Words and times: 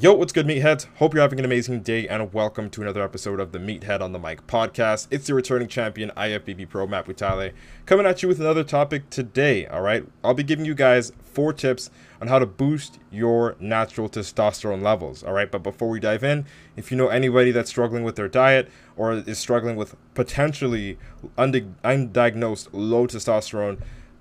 Yo, 0.00 0.14
what's 0.14 0.32
good, 0.32 0.46
meatheads? 0.46 0.86
Hope 0.96 1.12
you're 1.12 1.20
having 1.20 1.38
an 1.38 1.44
amazing 1.44 1.82
day, 1.82 2.08
and 2.08 2.32
welcome 2.32 2.70
to 2.70 2.80
another 2.80 3.02
episode 3.02 3.38
of 3.38 3.52
the 3.52 3.58
Meathead 3.58 4.00
on 4.00 4.12
the 4.12 4.18
Mic 4.18 4.46
podcast. 4.46 5.06
It's 5.10 5.26
the 5.26 5.34
returning 5.34 5.68
champion, 5.68 6.10
IFBB 6.16 6.70
Pro 6.70 6.86
Matt 6.86 7.04
coming 7.84 8.06
at 8.06 8.22
you 8.22 8.28
with 8.28 8.40
another 8.40 8.64
topic 8.64 9.10
today. 9.10 9.66
All 9.66 9.82
right, 9.82 10.06
I'll 10.24 10.32
be 10.32 10.42
giving 10.42 10.64
you 10.64 10.74
guys 10.74 11.12
four 11.22 11.52
tips 11.52 11.90
on 12.18 12.28
how 12.28 12.38
to 12.38 12.46
boost 12.46 12.98
your 13.10 13.56
natural 13.60 14.08
testosterone 14.08 14.80
levels. 14.80 15.22
All 15.22 15.34
right, 15.34 15.50
but 15.50 15.62
before 15.62 15.90
we 15.90 16.00
dive 16.00 16.24
in, 16.24 16.46
if 16.76 16.90
you 16.90 16.96
know 16.96 17.08
anybody 17.08 17.50
that's 17.50 17.68
struggling 17.68 18.02
with 18.02 18.16
their 18.16 18.26
diet 18.26 18.70
or 18.96 19.12
is 19.12 19.38
struggling 19.38 19.76
with 19.76 19.96
potentially 20.14 20.96
undiagnosed 21.36 22.68
low 22.72 23.06
testosterone, 23.06 23.78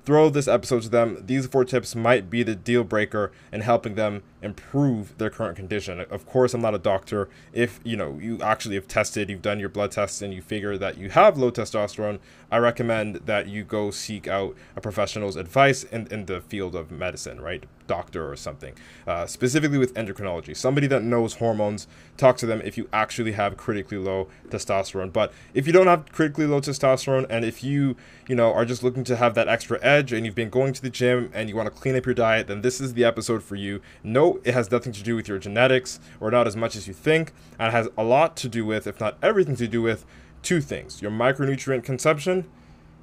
throw 0.09 0.27
this 0.27 0.47
episode 0.47 0.81
to 0.81 0.89
them. 0.89 1.21
These 1.23 1.45
four 1.45 1.63
tips 1.63 1.95
might 1.95 2.31
be 2.31 2.41
the 2.41 2.55
deal 2.55 2.83
breaker 2.83 3.31
in 3.53 3.61
helping 3.61 3.93
them 3.93 4.23
improve 4.41 5.15
their 5.19 5.29
current 5.29 5.55
condition. 5.55 5.99
Of 5.99 6.25
course, 6.25 6.55
I'm 6.55 6.61
not 6.61 6.73
a 6.73 6.79
doctor. 6.79 7.29
If 7.53 7.79
you 7.83 7.95
know 7.95 8.17
you 8.19 8.41
actually 8.41 8.73
have 8.73 8.87
tested, 8.87 9.29
you've 9.29 9.43
done 9.43 9.59
your 9.59 9.69
blood 9.69 9.91
tests, 9.91 10.23
and 10.23 10.33
you 10.33 10.41
figure 10.41 10.79
that 10.79 10.97
you 10.97 11.11
have 11.11 11.37
low 11.37 11.51
testosterone, 11.51 12.17
I 12.49 12.57
recommend 12.57 13.17
that 13.27 13.49
you 13.49 13.63
go 13.63 13.91
seek 13.91 14.27
out 14.27 14.55
a 14.75 14.81
professional's 14.81 15.35
advice 15.35 15.83
in, 15.83 16.07
in 16.07 16.25
the 16.25 16.41
field 16.41 16.73
of 16.73 16.89
medicine, 16.89 17.39
right? 17.39 17.63
Doctor 17.89 18.31
or 18.31 18.35
something, 18.35 18.75
uh, 19.07 19.25
specifically 19.25 19.79
with 19.79 19.95
endocrinology. 19.95 20.55
Somebody 20.55 20.85
that 20.87 21.01
knows 21.01 21.33
hormones. 21.35 21.87
Talk 22.17 22.37
to 22.37 22.45
them 22.45 22.61
if 22.63 22.77
you 22.77 22.87
actually 22.93 23.31
have 23.31 23.57
critically 23.57 23.97
low 23.97 24.27
testosterone. 24.49 25.11
But 25.11 25.33
if 25.55 25.65
you 25.65 25.73
don't 25.73 25.87
have 25.87 26.11
critically 26.11 26.45
low 26.45 26.61
testosterone, 26.61 27.25
and 27.31 27.43
if 27.43 27.63
you 27.63 27.95
you 28.27 28.35
know 28.35 28.53
are 28.53 28.63
just 28.63 28.83
looking 28.83 29.03
to 29.05 29.15
have 29.15 29.33
that 29.33 29.47
extra 29.47 29.79
edge, 29.81 30.13
and 30.13 30.23
you've 30.23 30.35
been 30.35 30.51
going 30.51 30.71
to 30.73 30.81
the 30.81 30.91
gym 30.91 31.31
and 31.33 31.49
you 31.49 31.55
want 31.55 31.73
to 31.73 31.81
clean 31.81 31.95
up 31.95 32.05
your 32.05 32.13
diet, 32.13 32.45
then 32.45 32.61
this 32.61 32.79
is 32.79 32.93
the 32.93 33.03
episode 33.03 33.41
for 33.41 33.55
you. 33.55 33.81
No 34.03 34.39
it 34.43 34.53
has 34.53 34.69
nothing 34.69 34.93
to 34.93 35.03
do 35.03 35.15
with 35.15 35.27
your 35.27 35.39
genetics, 35.39 35.99
or 36.19 36.29
not 36.29 36.45
as 36.45 36.55
much 36.55 36.75
as 36.75 36.87
you 36.87 36.93
think, 36.93 37.33
and 37.57 37.69
it 37.69 37.71
has 37.71 37.89
a 37.97 38.03
lot 38.03 38.37
to 38.37 38.47
do 38.47 38.63
with, 38.65 38.85
if 38.85 38.99
not 38.99 39.17
everything 39.23 39.55
to 39.55 39.67
do 39.67 39.81
with, 39.81 40.05
two 40.43 40.61
things 40.61 41.01
your 41.01 41.11
micronutrient 41.11 41.83
consumption 41.83 42.45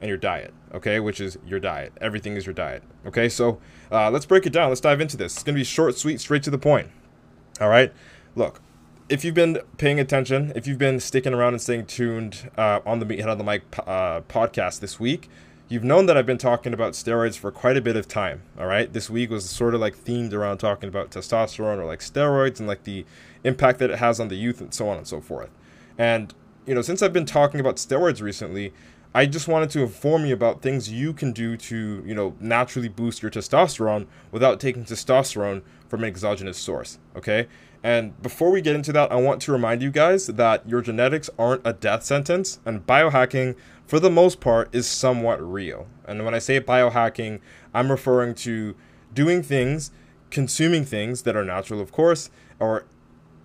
and 0.01 0.09
your 0.09 0.19
diet, 0.19 0.53
okay? 0.75 1.01
Which 1.01 1.21
is 1.21 1.39
your 1.47 1.61
diet. 1.61 1.93
Everything 2.01 2.37
is 2.37 2.47
your 2.47 2.55
diet, 2.55 2.83
okay? 3.07 3.29
So 3.29 3.61
uh, 3.91 4.11
let's 4.11 4.27
break 4.27 4.47
it 4.47 4.53
down. 4.53 4.69
Let's 4.69 4.81
dive 4.81 5.01
into 5.01 5.17
this. 5.17 5.35
It's 5.35 5.43
gonna 5.43 5.57
be 5.57 5.65
short, 5.65 5.97
sweet, 5.97 6.21
straight 6.21 6.43
to 6.45 6.51
the 6.51 6.59
point, 6.59 6.89
all 7.61 7.69
right? 7.69 7.93
Look, 8.35 8.61
if 9.09 9.25
you've 9.25 9.35
been 9.35 9.61
paying 9.79 10.01
attention, 10.01 10.53
if 10.55 10.67
you've 10.67 10.79
been 10.79 11.01
sticking 11.01 11.33
around 11.33 11.55
and 11.55 11.62
staying 11.62 11.87
tuned 11.87 12.51
uh, 12.59 12.81
on 12.85 12.99
the 12.99 13.06
Meathead 13.06 13.29
on 13.29 13.39
the 13.39 13.45
Mic 13.45 13.62
uh, 13.87 14.21
podcast 14.23 14.81
this 14.81 14.99
week, 14.99 15.29
You've 15.69 15.83
known 15.83 16.06
that 16.06 16.17
I've 16.17 16.27
been 16.27 16.39
talking 16.39 16.73
about 16.73 16.93
steroids 16.93 17.37
for 17.37 17.51
quite 17.51 17.77
a 17.77 17.81
bit 17.81 17.97
of 17.97 18.06
time, 18.06 18.43
all 18.56 18.67
right? 18.67 18.93
This 18.93 19.11
week 19.11 19.31
was 19.31 19.51
sort 19.51 19.75
of 19.75 19.81
like 19.81 19.97
themed 19.97 20.33
around 20.33 20.59
talking 20.59 20.89
about 20.89 21.11
testosterone 21.11 21.79
or 21.79 21.85
like 21.85 21.99
steroids 21.99 22.61
and 22.61 22.69
like 22.69 22.85
the 22.85 23.05
impact 23.43 23.81
that 23.81 23.91
it 23.91 23.99
has 23.99 24.21
on 24.21 24.29
the 24.29 24.37
youth 24.37 24.61
and 24.61 24.73
so 24.73 24.89
on 24.89 24.97
and 24.97 25.09
so 25.09 25.21
forth. 25.21 25.51
And, 25.99 26.33
you 26.67 26.75
know, 26.77 26.83
since 26.83 27.03
I've 27.03 27.12
been 27.12 27.27
talking 27.27 27.59
about 27.59 27.77
steroids 27.77 28.23
recently, 28.23 28.73
I 29.16 29.25
just 29.25 29.49
wanted 29.49 29.71
to 29.71 29.81
inform 29.81 30.27
you 30.27 30.34
about 30.34 30.60
things 30.60 30.93
you 30.93 31.15
can 31.15 31.32
do 31.32 31.56
to, 31.56 32.03
you 32.04 32.15
know, 32.15 32.37
naturally 32.38 32.91
boost 32.91 33.22
your 33.22 33.31
testosterone 33.31 34.09
without 34.31 34.60
taking 34.60 34.84
testosterone 34.84 35.62
from 35.88 36.03
an 36.03 36.09
exogenous 36.09 36.59
source, 36.59 36.99
okay? 37.16 37.49
And 37.82 38.21
before 38.21 38.50
we 38.50 38.60
get 38.60 38.75
into 38.75 38.93
that, 38.93 39.10
I 39.10 39.15
want 39.15 39.41
to 39.41 39.53
remind 39.53 39.81
you 39.81 39.91
guys 39.91 40.26
that 40.26 40.69
your 40.69 40.82
genetics 40.82 41.31
aren't 41.38 41.66
a 41.66 41.72
death 41.72 42.05
sentence 42.05 42.59
and 42.66 42.87
biohacking 42.87 43.56
for 43.87 43.99
the 43.99 44.10
most 44.10 44.38
part, 44.38 44.69
is 44.75 44.87
somewhat 44.87 45.41
real. 45.41 45.87
And 46.06 46.25
when 46.26 46.34
I 46.34 46.38
say 46.38 46.60
biohacking, 46.60 47.41
I'm 47.72 47.91
referring 47.91 48.34
to 48.34 48.75
doing 49.15 49.43
things, 49.43 49.93
consuming 50.28 50.84
things 50.84 51.22
that 51.22 51.37
are 51.37 51.44
natural, 51.44 51.81
of 51.81 51.91
course, 51.91 52.28
or 52.59 52.84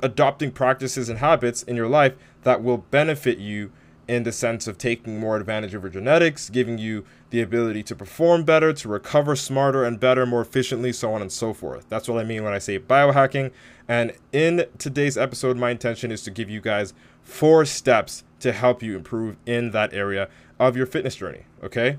adopting 0.01 0.51
practices 0.51 1.07
and 1.07 1.19
habits 1.19 1.63
in 1.63 1.77
your 1.77 1.87
life 1.87 2.15
that 2.41 2.61
will 2.61 2.79
benefit 2.79 3.37
you 3.37 3.71
in 4.07 4.23
the 4.23 4.31
sense 4.31 4.67
of 4.67 4.78
taking 4.78 5.19
more 5.19 5.38
advantage 5.38 5.73
of 5.73 5.84
your 5.84 5.91
genetics, 5.91 6.50
giving 6.50 6.78
you 6.78 7.06
the 7.29 7.41
ability 7.41 7.84
to 7.84 7.95
perform 7.95 8.44
better, 8.44 8.73
to 8.73 8.89
recover 8.89 9.35
smarter 9.35 9.84
and 9.84 10.00
better, 10.00 10.25
more 10.25 10.41
efficiently, 10.41 10.91
so 10.91 11.13
on 11.13 11.22
and 11.22 11.31
so 11.31 11.53
forth. 11.53 11.85
That's 11.88 12.07
what 12.07 12.19
I 12.19 12.23
mean 12.23 12.44
when 12.44 12.53
I 12.53 12.59
say 12.59 12.79
biohacking. 12.79 13.51
And 13.88 14.13
in 14.31 14.66
today's 14.78 15.17
episode, 15.17 15.57
my 15.57 15.72
intention 15.72 16.11
is 16.11 16.23
to 16.23 16.31
give 16.31 16.50
you 16.50 16.61
guys 16.61 16.94
four 17.22 17.66
steps 17.66 18.23
to 18.40 18.51
help 18.51 18.84
you 18.84 18.95
improve 18.95 19.38
in 19.45 19.72
that 19.72 19.94
area 19.94 20.29
of 20.59 20.75
your 20.75 20.85
fitness 20.85 21.16
journey. 21.16 21.45
Okay. 21.63 21.97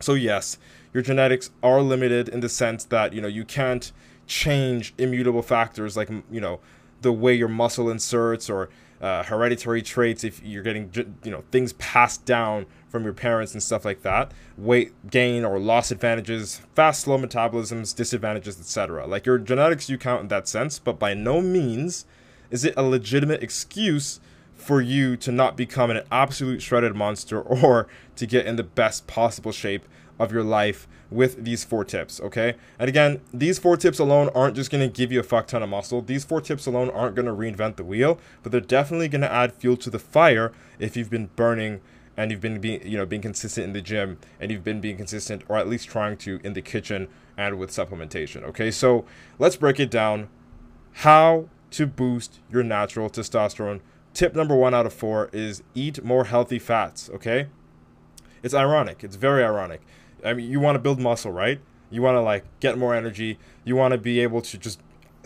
So, 0.00 0.14
yes, 0.14 0.58
your 0.92 1.02
genetics 1.02 1.50
are 1.62 1.82
limited 1.82 2.28
in 2.28 2.40
the 2.40 2.48
sense 2.48 2.84
that, 2.86 3.12
you 3.12 3.20
know, 3.20 3.28
you 3.28 3.44
can't 3.44 3.92
change 4.26 4.94
immutable 4.96 5.42
factors 5.42 5.96
like, 5.96 6.08
you 6.30 6.40
know, 6.40 6.60
the 7.02 7.12
way 7.12 7.34
your 7.34 7.48
muscle 7.48 7.90
inserts 7.90 8.48
or 8.48 8.70
uh, 9.04 9.22
hereditary 9.22 9.82
traits 9.82 10.24
if 10.24 10.42
you're 10.42 10.62
getting 10.62 10.90
you 11.22 11.30
know 11.30 11.44
things 11.50 11.74
passed 11.74 12.24
down 12.24 12.64
from 12.88 13.04
your 13.04 13.12
parents 13.12 13.52
and 13.52 13.62
stuff 13.62 13.84
like 13.84 14.00
that 14.00 14.32
weight 14.56 14.94
gain 15.10 15.44
or 15.44 15.58
loss 15.58 15.90
advantages 15.90 16.62
fast 16.74 17.02
slow 17.02 17.18
metabolisms 17.18 17.94
disadvantages 17.94 18.58
etc 18.58 19.06
like 19.06 19.26
your 19.26 19.36
genetics 19.36 19.90
you 19.90 19.98
count 19.98 20.22
in 20.22 20.28
that 20.28 20.48
sense 20.48 20.78
but 20.78 20.98
by 20.98 21.12
no 21.12 21.42
means 21.42 22.06
is 22.50 22.64
it 22.64 22.72
a 22.78 22.82
legitimate 22.82 23.42
excuse 23.42 24.20
for 24.54 24.80
you 24.80 25.18
to 25.18 25.30
not 25.30 25.54
become 25.54 25.90
an 25.90 26.00
absolute 26.10 26.62
shredded 26.62 26.94
monster 26.94 27.38
or 27.42 27.86
to 28.16 28.26
get 28.26 28.46
in 28.46 28.56
the 28.56 28.62
best 28.62 29.06
possible 29.06 29.52
shape 29.52 29.84
of 30.18 30.32
your 30.32 30.42
life 30.42 30.86
with 31.10 31.44
these 31.44 31.64
four 31.64 31.84
tips, 31.84 32.20
okay? 32.20 32.54
And 32.78 32.88
again, 32.88 33.20
these 33.32 33.58
four 33.58 33.76
tips 33.76 33.98
alone 33.98 34.30
aren't 34.34 34.56
just 34.56 34.70
gonna 34.70 34.88
give 34.88 35.12
you 35.12 35.20
a 35.20 35.24
fuck 35.24 35.46
ton 35.46 35.62
of 35.62 35.68
muscle. 35.68 36.02
These 36.02 36.24
four 36.24 36.40
tips 36.40 36.66
alone 36.66 36.90
aren't 36.90 37.14
gonna 37.14 37.34
reinvent 37.34 37.76
the 37.76 37.84
wheel, 37.84 38.18
but 38.42 38.52
they're 38.52 38.60
definitely 38.60 39.08
gonna 39.08 39.26
add 39.26 39.52
fuel 39.52 39.76
to 39.78 39.90
the 39.90 39.98
fire 39.98 40.52
if 40.78 40.96
you've 40.96 41.10
been 41.10 41.30
burning 41.36 41.80
and 42.16 42.30
you've 42.30 42.40
been 42.40 42.60
being, 42.60 42.86
you 42.86 42.96
know, 42.96 43.06
being 43.06 43.22
consistent 43.22 43.66
in 43.66 43.72
the 43.72 43.82
gym 43.82 44.18
and 44.38 44.50
you've 44.50 44.64
been 44.64 44.80
being 44.80 44.96
consistent 44.96 45.42
or 45.48 45.56
at 45.56 45.68
least 45.68 45.88
trying 45.88 46.16
to 46.18 46.40
in 46.44 46.52
the 46.52 46.62
kitchen 46.62 47.08
and 47.36 47.58
with 47.58 47.70
supplementation, 47.70 48.42
okay? 48.44 48.70
So 48.70 49.04
let's 49.38 49.56
break 49.56 49.80
it 49.80 49.90
down. 49.90 50.28
How 50.98 51.48
to 51.72 51.86
boost 51.86 52.38
your 52.50 52.62
natural 52.62 53.10
testosterone 53.10 53.80
tip 54.14 54.34
number 54.34 54.54
one 54.54 54.72
out 54.72 54.86
of 54.86 54.94
four 54.94 55.28
is 55.32 55.62
eat 55.74 56.02
more 56.04 56.24
healthy 56.24 56.58
fats, 56.58 57.10
okay? 57.12 57.48
It's 58.42 58.54
ironic. 58.54 59.02
It's 59.02 59.16
very 59.16 59.42
ironic. 59.42 59.82
I 60.24 60.34
mean, 60.34 60.50
you 60.50 60.60
want 60.60 60.76
to 60.76 60.78
build 60.78 61.00
muscle, 61.00 61.32
right? 61.32 61.60
You 61.90 62.02
want 62.02 62.16
to 62.16 62.20
like 62.20 62.44
get 62.60 62.78
more 62.78 62.94
energy. 62.94 63.38
You 63.64 63.76
want 63.76 63.92
to 63.92 63.98
be 63.98 64.20
able 64.20 64.40
to 64.42 64.58
just 64.58 64.80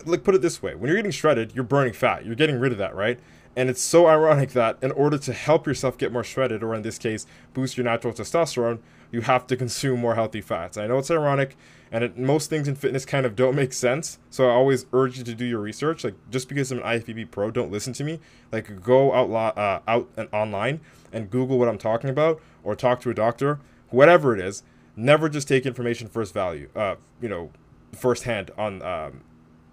like 0.05 0.23
put 0.23 0.35
it 0.35 0.41
this 0.41 0.61
way. 0.61 0.75
When 0.75 0.87
you're 0.87 0.97
getting 0.97 1.11
shredded, 1.11 1.53
you're 1.55 1.63
burning 1.63 1.93
fat. 1.93 2.25
You're 2.25 2.35
getting 2.35 2.59
rid 2.59 2.71
of 2.71 2.77
that, 2.77 2.95
right? 2.95 3.19
And 3.55 3.69
it's 3.69 3.81
so 3.81 4.07
ironic 4.07 4.51
that 4.51 4.77
in 4.81 4.91
order 4.91 5.17
to 5.17 5.33
help 5.33 5.65
yourself 5.65 5.97
get 5.97 6.11
more 6.11 6.23
shredded, 6.23 6.63
or 6.63 6.75
in 6.75 6.81
this 6.81 6.97
case, 6.97 7.25
boost 7.53 7.77
your 7.77 7.83
natural 7.83 8.13
testosterone, 8.13 8.79
you 9.11 9.21
have 9.21 9.47
to 9.47 9.57
consume 9.57 9.99
more 9.99 10.15
healthy 10.15 10.41
fats. 10.41 10.77
I 10.77 10.87
know 10.87 10.99
it's 10.99 11.09
ironic, 11.09 11.57
and 11.91 12.03
it, 12.03 12.17
most 12.17 12.49
things 12.49 12.67
in 12.67 12.75
fitness 12.75 13.05
kind 13.05 13.25
of 13.25 13.35
don't 13.35 13.55
make 13.55 13.73
sense. 13.73 14.19
So 14.29 14.47
I 14.47 14.51
always 14.51 14.85
urge 14.93 15.17
you 15.17 15.23
to 15.23 15.33
do 15.33 15.45
your 15.45 15.59
research. 15.59 16.03
Like 16.03 16.13
just 16.29 16.47
because 16.47 16.71
I'm 16.71 16.79
an 16.79 16.83
IFBB 16.83 17.31
pro, 17.31 17.49
don't 17.49 17.71
listen 17.71 17.91
to 17.93 18.03
me. 18.03 18.19
Like 18.51 18.81
go 18.83 19.13
out 19.13 19.57
uh, 19.57 19.79
out 19.87 20.07
and 20.15 20.29
online 20.31 20.79
and 21.11 21.29
Google 21.29 21.57
what 21.57 21.67
I'm 21.67 21.79
talking 21.79 22.09
about, 22.09 22.39
or 22.63 22.75
talk 22.75 23.01
to 23.01 23.09
a 23.09 23.13
doctor, 23.15 23.59
whatever 23.89 24.35
it 24.35 24.41
is. 24.41 24.63
Never 24.95 25.29
just 25.29 25.47
take 25.47 25.65
information 25.65 26.07
first 26.07 26.33
value. 26.33 26.69
Uh, 26.75 26.95
you 27.21 27.29
know, 27.29 27.51
firsthand 27.93 28.51
on 28.57 28.81
um, 28.81 29.21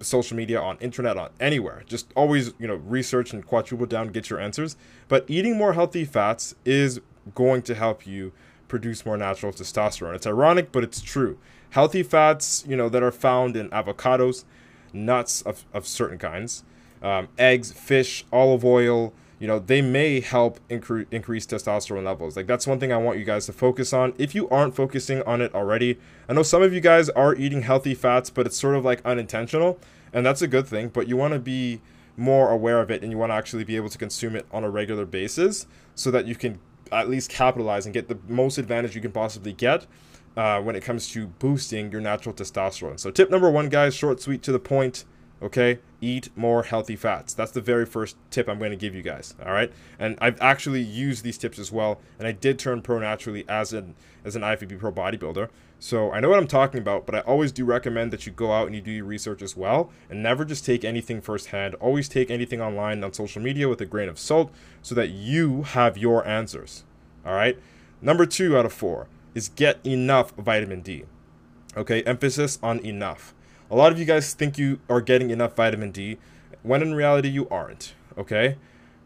social 0.00 0.36
media, 0.36 0.60
on 0.60 0.78
internet, 0.78 1.16
on 1.16 1.30
anywhere. 1.40 1.82
Just 1.86 2.12
always, 2.14 2.52
you 2.58 2.66
know, 2.66 2.76
research 2.76 3.32
and 3.32 3.46
quadruple 3.46 3.86
down, 3.86 4.08
get 4.08 4.30
your 4.30 4.40
answers. 4.40 4.76
But 5.08 5.24
eating 5.28 5.56
more 5.56 5.72
healthy 5.72 6.04
fats 6.04 6.54
is 6.64 7.00
going 7.34 7.62
to 7.62 7.74
help 7.74 8.06
you 8.06 8.32
produce 8.68 9.06
more 9.06 9.16
natural 9.16 9.52
testosterone. 9.52 10.14
It's 10.14 10.26
ironic, 10.26 10.72
but 10.72 10.84
it's 10.84 11.00
true. 11.00 11.38
Healthy 11.70 12.02
fats, 12.02 12.64
you 12.66 12.76
know, 12.76 12.88
that 12.88 13.02
are 13.02 13.12
found 13.12 13.56
in 13.56 13.68
avocados, 13.70 14.44
nuts 14.92 15.42
of, 15.42 15.64
of 15.72 15.86
certain 15.86 16.18
kinds, 16.18 16.64
um, 17.02 17.28
eggs, 17.38 17.72
fish, 17.72 18.24
olive 18.32 18.64
oil, 18.64 19.12
you 19.38 19.46
know, 19.46 19.58
they 19.58 19.82
may 19.82 20.20
help 20.20 20.60
incre- 20.68 21.06
increase 21.10 21.46
testosterone 21.46 22.04
levels. 22.04 22.36
Like 22.36 22.46
that's 22.46 22.66
one 22.66 22.80
thing 22.80 22.92
I 22.92 22.96
want 22.96 23.18
you 23.18 23.24
guys 23.24 23.46
to 23.46 23.52
focus 23.52 23.92
on. 23.92 24.14
If 24.18 24.34
you 24.34 24.48
aren't 24.48 24.74
focusing 24.74 25.22
on 25.22 25.40
it 25.42 25.54
already, 25.54 25.98
I 26.28 26.32
know 26.32 26.42
some 26.42 26.62
of 26.62 26.72
you 26.72 26.80
guys 26.80 27.10
are 27.10 27.34
eating 27.34 27.62
healthy 27.62 27.94
fats, 27.94 28.30
but 28.30 28.46
it's 28.46 28.58
sort 28.58 28.76
of 28.76 28.84
like 28.84 29.04
unintentional, 29.04 29.78
and 30.12 30.24
that's 30.24 30.42
a 30.42 30.48
good 30.48 30.66
thing. 30.66 30.88
But 30.88 31.08
you 31.08 31.16
want 31.16 31.34
to 31.34 31.38
be 31.38 31.82
more 32.16 32.50
aware 32.50 32.80
of 32.80 32.90
it, 32.90 33.02
and 33.02 33.12
you 33.12 33.18
want 33.18 33.30
to 33.30 33.34
actually 33.34 33.64
be 33.64 33.76
able 33.76 33.90
to 33.90 33.98
consume 33.98 34.36
it 34.36 34.46
on 34.50 34.64
a 34.64 34.70
regular 34.70 35.04
basis, 35.04 35.66
so 35.94 36.10
that 36.10 36.26
you 36.26 36.34
can 36.34 36.58
at 36.90 37.10
least 37.10 37.28
capitalize 37.28 37.84
and 37.84 37.92
get 37.92 38.08
the 38.08 38.18
most 38.28 38.58
advantage 38.58 38.94
you 38.94 39.00
can 39.02 39.12
possibly 39.12 39.52
get 39.52 39.86
uh, 40.36 40.60
when 40.62 40.76
it 40.76 40.82
comes 40.82 41.08
to 41.08 41.26
boosting 41.26 41.90
your 41.90 42.00
natural 42.00 42.34
testosterone. 42.34 42.98
So 42.98 43.10
tip 43.10 43.28
number 43.28 43.50
one, 43.50 43.68
guys, 43.68 43.94
short, 43.94 44.20
sweet, 44.20 44.42
to 44.44 44.52
the 44.52 44.58
point 44.58 45.04
okay? 45.42 45.78
Eat 46.00 46.28
more 46.36 46.62
healthy 46.62 46.96
fats. 46.96 47.34
That's 47.34 47.52
the 47.52 47.60
very 47.60 47.86
first 47.86 48.16
tip 48.30 48.48
i'm 48.48 48.58
going 48.58 48.70
to 48.70 48.76
give 48.76 48.94
you 48.94 49.02
guys 49.02 49.34
all 49.44 49.52
right? 49.52 49.72
And 49.98 50.16
i've 50.20 50.40
actually 50.40 50.82
used 50.82 51.24
these 51.24 51.38
tips 51.38 51.58
as 51.58 51.72
well 51.72 52.00
and 52.18 52.26
i 52.26 52.32
did 52.32 52.58
turn 52.58 52.82
pro 52.82 52.98
naturally 52.98 53.44
as 53.48 53.72
an 53.72 53.94
as 54.24 54.36
an 54.36 54.42
ifbb 54.42 54.78
pro 54.78 54.92
bodybuilder. 54.92 55.48
So 55.78 56.12
i 56.12 56.20
know 56.20 56.28
what 56.28 56.38
i'm 56.38 56.46
talking 56.46 56.80
about 56.80 57.06
but 57.06 57.14
i 57.14 57.20
always 57.20 57.52
do 57.52 57.64
recommend 57.64 58.12
that 58.12 58.26
you 58.26 58.32
go 58.32 58.52
out 58.52 58.66
and 58.66 58.74
you 58.74 58.80
do 58.80 58.90
your 58.90 59.04
research 59.04 59.42
as 59.42 59.56
well 59.56 59.90
and 60.10 60.22
never 60.22 60.44
just 60.44 60.64
take 60.64 60.84
anything 60.84 61.20
firsthand. 61.20 61.74
Always 61.76 62.08
take 62.08 62.30
anything 62.30 62.60
online 62.60 63.02
on 63.04 63.12
social 63.12 63.42
media 63.42 63.68
with 63.68 63.80
a 63.80 63.86
grain 63.86 64.08
of 64.08 64.18
salt 64.18 64.50
so 64.82 64.94
that 64.94 65.10
you 65.10 65.62
have 65.62 65.98
your 65.98 66.26
answers 66.26 66.84
all 67.24 67.34
right? 67.34 67.58
Number 68.00 68.26
two 68.26 68.56
out 68.56 68.66
of 68.66 68.72
four 68.72 69.08
is 69.34 69.48
get 69.48 69.84
enough 69.84 70.32
vitamin 70.32 70.80
d 70.80 71.04
okay? 71.76 72.02
Emphasis 72.04 72.58
on 72.62 72.80
enough 72.80 73.34
a 73.70 73.76
lot 73.76 73.92
of 73.92 73.98
you 73.98 74.04
guys 74.04 74.34
think 74.34 74.58
you 74.58 74.80
are 74.88 75.00
getting 75.00 75.30
enough 75.30 75.56
vitamin 75.56 75.90
D, 75.90 76.18
when 76.62 76.82
in 76.82 76.94
reality 76.94 77.28
you 77.28 77.48
aren't. 77.48 77.94
Okay, 78.18 78.56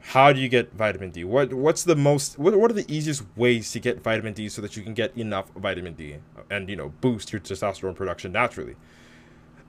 how 0.00 0.32
do 0.32 0.40
you 0.40 0.48
get 0.48 0.72
vitamin 0.72 1.10
D? 1.10 1.24
What 1.24 1.52
what's 1.52 1.84
the 1.84 1.96
most 1.96 2.38
what, 2.38 2.56
what 2.56 2.70
are 2.70 2.74
the 2.74 2.90
easiest 2.92 3.24
ways 3.36 3.70
to 3.72 3.80
get 3.80 4.02
vitamin 4.02 4.32
D 4.32 4.48
so 4.48 4.62
that 4.62 4.76
you 4.76 4.82
can 4.82 4.94
get 4.94 5.16
enough 5.16 5.50
vitamin 5.50 5.94
D 5.94 6.16
and 6.50 6.68
you 6.68 6.76
know 6.76 6.92
boost 7.00 7.32
your 7.32 7.40
testosterone 7.40 7.94
production 7.94 8.32
naturally? 8.32 8.76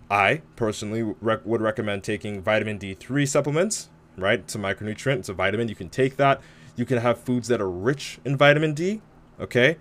I 0.09 0.41
personally 0.55 1.15
rec- 1.21 1.45
would 1.45 1.61
recommend 1.61 2.03
taking 2.03 2.41
vitamin 2.41 2.77
D3 2.79 3.27
supplements. 3.27 3.89
Right, 4.17 4.39
it's 4.39 4.55
a 4.55 4.57
micronutrient, 4.57 5.19
it's 5.19 5.29
a 5.29 5.33
vitamin. 5.33 5.69
You 5.69 5.75
can 5.75 5.89
take 5.89 6.17
that. 6.17 6.41
You 6.75 6.85
can 6.85 6.97
have 6.97 7.19
foods 7.19 7.47
that 7.47 7.61
are 7.61 7.69
rich 7.69 8.19
in 8.25 8.35
vitamin 8.37 8.73
D. 8.73 9.01
Okay, 9.39 9.77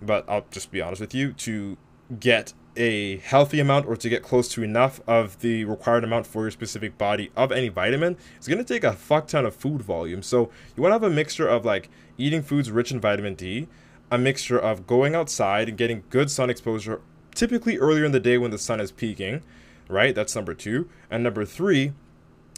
but 0.00 0.24
I'll 0.28 0.46
just 0.50 0.70
be 0.70 0.80
honest 0.80 1.00
with 1.00 1.14
you 1.14 1.32
to 1.32 1.76
get 2.20 2.52
a 2.78 3.18
healthy 3.18 3.60
amount 3.60 3.86
or 3.86 3.96
to 3.96 4.08
get 4.08 4.22
close 4.22 4.48
to 4.48 4.62
enough 4.62 5.00
of 5.06 5.40
the 5.40 5.64
required 5.64 6.04
amount 6.04 6.26
for 6.26 6.42
your 6.42 6.50
specific 6.50 6.96
body 6.96 7.30
of 7.36 7.52
any 7.52 7.68
vitamin, 7.68 8.16
it's 8.36 8.48
going 8.48 8.58
to 8.58 8.64
take 8.64 8.84
a 8.84 8.92
fuck 8.92 9.26
ton 9.26 9.44
of 9.44 9.54
food 9.54 9.82
volume. 9.82 10.22
So 10.22 10.50
you 10.76 10.82
want 10.82 10.92
to 10.92 10.94
have 10.94 11.02
a 11.02 11.10
mixture 11.10 11.48
of 11.48 11.64
like 11.64 11.90
eating 12.16 12.42
foods 12.42 12.70
rich 12.70 12.92
in 12.92 13.00
vitamin 13.00 13.34
D, 13.34 13.68
a 14.10 14.16
mixture 14.16 14.58
of 14.58 14.86
going 14.86 15.14
outside 15.14 15.68
and 15.68 15.76
getting 15.76 16.04
good 16.08 16.30
sun 16.30 16.48
exposure, 16.48 17.00
typically 17.34 17.76
earlier 17.78 18.04
in 18.04 18.12
the 18.12 18.20
day 18.20 18.38
when 18.38 18.50
the 18.50 18.58
sun 18.58 18.80
is 18.80 18.92
peaking, 18.92 19.42
right? 19.88 20.14
That's 20.14 20.34
number 20.34 20.54
two. 20.54 20.88
And 21.10 21.22
number 21.22 21.44
three, 21.44 21.92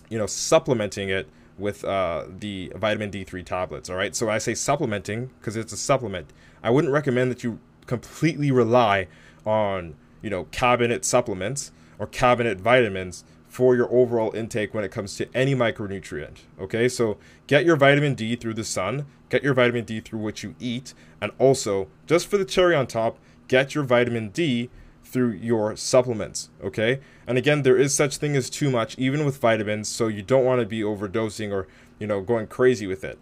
you 0.09 0.19
know, 0.19 0.27
supplementing 0.27 1.09
it 1.09 1.29
with 1.59 1.85
uh, 1.85 2.25
the 2.29 2.73
vitamin 2.77 3.11
D3 3.11 3.45
tablets. 3.45 3.91
All 3.91 3.97
right. 3.97 4.15
So 4.15 4.29
I 4.29 4.39
say 4.39 4.55
supplementing 4.55 5.31
because 5.39 5.57
it's 5.57 5.73
a 5.73 5.77
supplement. 5.77 6.33
I 6.63 6.71
wouldn't 6.71 6.93
recommend 6.93 7.31
that 7.31 7.45
you 7.45 7.59
completely 7.87 8.51
rely 8.51 9.09
on 9.45 9.95
you 10.23 10.31
know, 10.31 10.45
cabinet 10.45 11.05
supplements 11.05 11.73
or 11.99 12.07
cabinet 12.07 12.61
vitamins 12.61 13.25
for 13.51 13.75
your 13.75 13.93
overall 13.93 14.33
intake 14.33 14.73
when 14.73 14.85
it 14.85 14.93
comes 14.93 15.17
to 15.17 15.29
any 15.35 15.55
micronutrient. 15.57 16.39
Okay, 16.61 16.89
so 16.89 17.19
get 17.49 17.65
your 17.65 17.77
vitamin 17.77 18.15
D 18.15 18.37
through 18.37 18.55
the 18.55 18.65
sun, 18.65 19.07
get 19.29 19.43
your 19.43 19.55
vitamin 19.55 19.85
D 19.85 20.01
through 20.01 20.21
what 20.21 20.45
you 20.45 20.55
eat, 20.61 20.95
and 21.21 21.33
also, 21.39 21.89
just 22.07 22.29
for 22.29 22.39
the 22.39 22.45
cherry 22.45 22.77
on 22.77 22.87
top, 22.87 23.19
get 23.49 23.75
your 23.75 23.83
vitamin 23.83 24.29
D 24.29 24.71
through 25.05 25.33
your 25.33 25.75
supplements. 25.75 26.51
Okay, 26.63 27.01
and 27.27 27.37
again, 27.37 27.63
there 27.63 27.77
is 27.77 27.93
such 27.93 28.19
thing 28.19 28.37
as 28.37 28.49
too 28.49 28.71
much, 28.71 28.97
even 28.97 29.25
with 29.25 29.39
vitamins, 29.39 29.89
so 29.89 30.07
you 30.07 30.23
don't 30.23 30.45
want 30.45 30.61
to 30.61 30.67
be 30.67 30.83
overdosing 30.83 31.51
or 31.51 31.67
you 31.99 32.07
know 32.07 32.21
going 32.21 32.47
crazy 32.47 32.87
with 32.87 33.03
it. 33.03 33.19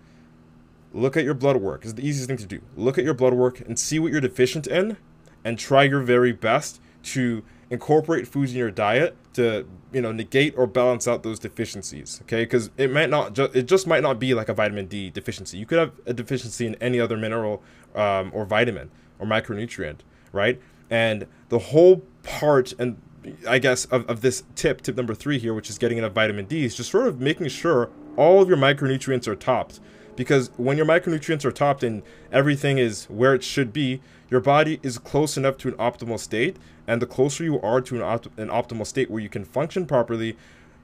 Look 0.93 1.17
at 1.17 1.25
your 1.25 1.35
blood 1.35 1.57
work. 1.57 1.87
is 1.87 1.95
the 1.95 2.07
easiest 2.07 2.29
thing 2.29 2.37
to 2.37 2.47
do. 2.47 2.61
Look 2.77 2.99
at 2.99 3.05
your 3.05 3.15
blood 3.15 3.35
work 3.35 3.61
and 3.61 3.79
see 3.79 3.99
what 3.99 4.13
you're 4.13 4.21
deficient 4.21 4.67
in, 4.67 4.99
and 5.43 5.59
try 5.59 5.85
your 5.85 6.03
very 6.03 6.33
best 6.33 6.83
to 7.13 7.43
incorporate 7.71 8.27
foods 8.27 8.53
in 8.53 8.59
your 8.59 8.71
diet 8.71 9.17
to 9.35 9.67
you 9.93 10.01
know 10.01 10.11
negate 10.11 10.55
or 10.57 10.67
balance 10.67 11.07
out 11.07 11.23
those 11.23 11.39
deficiencies 11.39 12.21
okay? 12.23 12.43
Because 12.43 12.71
it 12.77 12.91
might 12.91 13.11
not 13.11 13.35
just 13.35 13.55
it 13.55 13.67
just 13.67 13.87
might 13.87 14.03
not 14.03 14.19
be 14.19 14.35
like 14.35 14.49
a 14.49 14.55
vitamin 14.55 14.87
d 14.87 15.11
deficiency. 15.11 15.59
You 15.59 15.67
could 15.67 15.79
have 15.79 15.93
a 16.07 16.13
deficiency 16.13 16.67
in 16.67 16.75
any 16.77 16.99
other 17.01 17.17
mineral 17.17 17.63
um, 17.95 18.31
or 18.35 18.45
vitamin 18.45 18.91
or 19.19 19.27
micronutrient 19.27 19.99
right? 20.33 20.61
And 20.91 21.27
the 21.49 21.59
whole 21.59 22.03
part 22.23 22.73
and 22.79 23.01
i 23.47 23.59
guess 23.59 23.85
of, 23.87 24.09
of 24.09 24.21
this 24.21 24.45
tip 24.55 24.81
tip 24.81 24.97
number 24.97 25.15
three 25.15 25.39
here 25.39 25.53
which 25.53 25.69
is 25.69 25.77
getting 25.77 25.99
enough 25.99 26.13
vitamin 26.13 26.45
d 26.45 26.65
is 26.65 26.75
just 26.75 26.91
sort 26.91 27.07
of 27.07 27.21
making 27.21 27.49
sure 27.49 27.91
all 28.17 28.41
of 28.41 28.49
your 28.49 28.57
micronutrients 28.57 29.27
are 29.27 29.35
topped 29.35 29.81
because 30.19 30.51
when 30.57 30.77
your 30.77 30.85
micronutrients 30.85 31.45
are 31.45 31.53
topped 31.53 31.85
and 31.85 32.03
everything 32.33 32.77
is 32.77 33.05
where 33.05 33.37
it 33.37 33.45
should 33.45 33.73
be, 33.73 34.01
your 34.29 34.41
body 34.41 34.81
is 34.83 34.99
close 34.99 35.37
enough 35.37 35.57
to 35.59 35.69
an 35.69 35.75
optimal 35.75 36.19
state. 36.19 36.57
And 36.89 37.01
the 37.01 37.07
closer 37.07 37.45
you 37.45 37.61
are 37.61 37.81
to 37.83 37.95
an, 37.95 38.03
opt- 38.03 38.37
an 38.37 38.49
optimal 38.49 38.85
state 38.85 39.13
where 39.13 39.23
you 39.23 39.29
can 39.29 39.45
function 39.45 39.87
properly, 39.87 40.37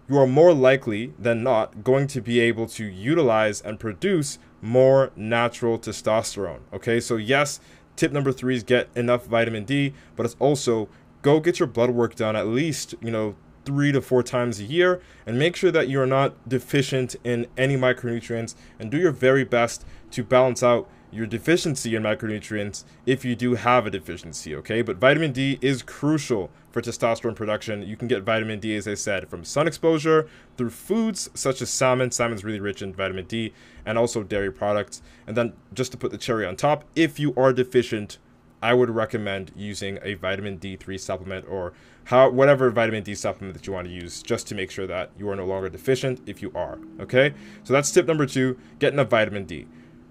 you 0.08 0.18
are 0.18 0.26
more 0.28 0.54
likely 0.54 1.14
than 1.18 1.42
not 1.42 1.82
going 1.82 2.06
to 2.08 2.20
be 2.20 2.38
able 2.38 2.68
to 2.68 2.84
utilize 2.84 3.60
and 3.60 3.80
produce 3.80 4.38
more 4.62 5.10
natural 5.16 5.80
testosterone. 5.80 6.60
Okay, 6.72 7.00
so 7.00 7.16
yes, 7.16 7.58
tip 7.96 8.12
number 8.12 8.30
three 8.30 8.54
is 8.54 8.62
get 8.62 8.88
enough 8.94 9.26
vitamin 9.26 9.64
D, 9.64 9.94
but 10.14 10.24
it's 10.24 10.36
also 10.38 10.88
go 11.22 11.40
get 11.40 11.58
your 11.58 11.66
blood 11.66 11.90
work 11.90 12.14
done 12.14 12.36
at 12.36 12.46
least, 12.46 12.94
you 13.02 13.10
know, 13.10 13.34
three 13.64 13.92
to 13.92 14.00
four 14.00 14.22
times 14.22 14.60
a 14.60 14.64
year 14.64 15.00
and 15.26 15.38
make 15.38 15.56
sure 15.56 15.70
that 15.70 15.88
you're 15.88 16.06
not 16.06 16.48
deficient 16.48 17.16
in 17.24 17.46
any 17.56 17.76
micronutrients 17.76 18.54
and 18.78 18.90
do 18.90 18.98
your 18.98 19.12
very 19.12 19.44
best 19.44 19.84
to 20.10 20.22
balance 20.22 20.62
out 20.62 20.88
your 21.14 21.26
deficiency 21.26 21.94
in 21.94 22.02
micronutrients 22.02 22.84
if 23.06 23.24
you 23.24 23.36
do 23.36 23.54
have 23.54 23.86
a 23.86 23.90
deficiency, 23.90 24.54
okay? 24.56 24.82
But 24.82 24.96
vitamin 24.96 25.32
D 25.32 25.58
is 25.62 25.80
crucial 25.80 26.50
for 26.72 26.82
testosterone 26.82 27.36
production. 27.36 27.82
You 27.82 27.96
can 27.96 28.08
get 28.08 28.24
vitamin 28.24 28.58
D, 28.58 28.74
as 28.74 28.88
I 28.88 28.94
said, 28.94 29.28
from 29.28 29.44
sun 29.44 29.68
exposure, 29.68 30.28
through 30.56 30.70
foods 30.70 31.30
such 31.32 31.62
as 31.62 31.70
salmon. 31.70 32.10
Salmon's 32.10 32.42
really 32.42 32.58
rich 32.58 32.82
in 32.82 32.92
vitamin 32.92 33.26
D, 33.26 33.52
and 33.86 33.96
also 33.96 34.24
dairy 34.24 34.50
products. 34.50 35.02
And 35.24 35.36
then, 35.36 35.52
just 35.72 35.92
to 35.92 35.98
put 35.98 36.10
the 36.10 36.18
cherry 36.18 36.44
on 36.44 36.56
top, 36.56 36.84
if 36.96 37.20
you 37.20 37.32
are 37.36 37.52
deficient, 37.52 38.18
I 38.60 38.74
would 38.74 38.90
recommend 38.90 39.52
using 39.54 40.00
a 40.02 40.14
vitamin 40.14 40.58
D3 40.58 40.98
supplement 40.98 41.46
or 41.48 41.74
how 42.04 42.28
whatever 42.30 42.70
vitamin 42.70 43.02
D 43.02 43.14
supplement 43.14 43.54
that 43.54 43.66
you 43.66 43.72
want 43.72 43.86
to 43.86 43.92
use 43.92 44.22
just 44.22 44.46
to 44.48 44.54
make 44.54 44.70
sure 44.70 44.86
that 44.86 45.10
you 45.18 45.28
are 45.28 45.36
no 45.36 45.46
longer 45.46 45.68
deficient 45.68 46.20
if 46.26 46.42
you 46.42 46.52
are. 46.54 46.78
Okay? 47.00 47.34
So 47.62 47.72
that's 47.72 47.90
tip 47.90 48.06
number 48.06 48.26
two, 48.26 48.58
getting 48.78 48.98
a 48.98 49.04
vitamin 49.04 49.44
D. 49.44 49.66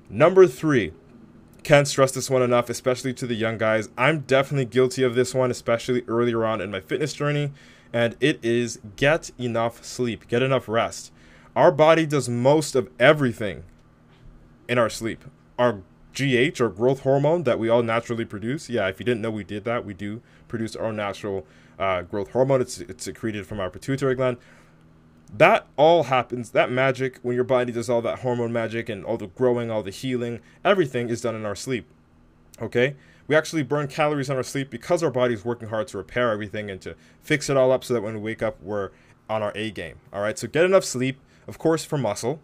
Number 0.10 0.48
three, 0.48 0.94
can't 1.64 1.88
stress 1.88 2.12
this 2.12 2.30
one 2.30 2.42
enough, 2.42 2.70
especially 2.70 3.14
to 3.14 3.26
the 3.26 3.36
young 3.36 3.58
guys. 3.58 3.90
I'm 3.98 4.22
definitely 4.22 4.66
guilty 4.66 5.04
of 5.04 5.16
this 5.16 5.34
one, 5.34 5.50
especially 5.50 6.04
earlier 6.08 6.46
on 6.46 6.62
in 6.62 6.72
my 6.72 6.82
fitness 6.82 7.14
journey, 7.14 7.52
and 7.94 8.18
it 8.20 8.44
is 8.44 8.80
get 8.96 9.32
enough 9.40 9.84
sleep, 9.84 10.28
get 10.28 10.42
enough 10.42 10.68
rest. 10.68 11.12
Our 11.56 11.72
body 11.72 12.06
does 12.06 12.28
most 12.28 12.76
of 12.76 12.90
everything 13.00 13.64
in 14.68 14.78
our 14.78 14.90
sleep. 14.90 15.24
Our 15.58 15.82
GH 16.14 16.60
or 16.60 16.70
growth 16.70 17.02
hormone 17.02 17.44
that 17.44 17.60
we 17.60 17.70
all 17.70 17.84
naturally 17.84 18.26
produce. 18.26 18.70
Yeah, 18.70 18.88
if 18.88 19.00
you 19.00 19.06
didn't 19.06 19.22
know 19.22 19.32
we 19.32 19.44
did 19.44 19.64
that, 19.64 19.86
we 19.86 19.94
do 19.94 20.22
produce 20.48 20.76
our 20.76 20.92
natural 20.92 21.46
uh, 21.84 22.02
growth 22.04 22.32
hormone. 22.32 22.62
It's, 22.62 22.80
it's 22.80 23.04
secreted 23.04 23.46
from 23.46 23.60
our 23.60 23.70
pituitary 23.70 24.16
gland. 24.16 24.38
That 25.36 25.68
all 25.78 26.04
happens, 26.04 26.52
that 26.52 26.72
magic, 26.72 27.20
when 27.24 27.36
your 27.36 27.44
body 27.44 27.72
does 27.72 27.90
all 27.90 28.02
that 28.04 28.20
hormone 28.20 28.54
magic 28.54 28.88
and 28.88 29.04
all 29.04 29.18
the 29.18 29.28
growing, 29.28 29.70
all 29.70 29.84
the 29.84 29.92
healing, 29.92 30.40
everything 30.64 31.10
is 31.10 31.22
done 31.22 31.36
in 31.36 31.46
our 31.46 31.56
sleep. 31.56 31.88
Okay? 32.62 32.96
We 33.28 33.36
actually 33.36 33.64
burn 33.64 33.88
calories 33.88 34.30
on 34.30 34.38
our 34.38 34.44
sleep 34.44 34.70
because 34.70 35.02
our 35.02 35.10
body 35.10 35.34
is 35.34 35.44
working 35.44 35.70
hard 35.70 35.88
to 35.90 35.98
repair 35.98 36.32
everything 36.32 36.70
and 36.70 36.80
to 36.82 36.96
fix 37.22 37.50
it 37.50 37.58
all 37.58 37.72
up 37.72 37.84
so 37.84 37.94
that 37.96 38.02
when 38.02 38.14
we 38.14 38.20
wake 38.20 38.44
up, 38.44 38.62
we're 38.62 38.92
on 39.30 39.42
our 39.42 39.52
A 39.56 39.72
game. 39.72 39.96
All 40.14 40.22
right? 40.22 40.38
So 40.38 40.48
get 40.48 40.66
enough 40.66 40.86
sleep, 40.86 41.20
of 41.48 41.58
course, 41.58 41.84
for 41.84 41.98
muscle 41.98 42.40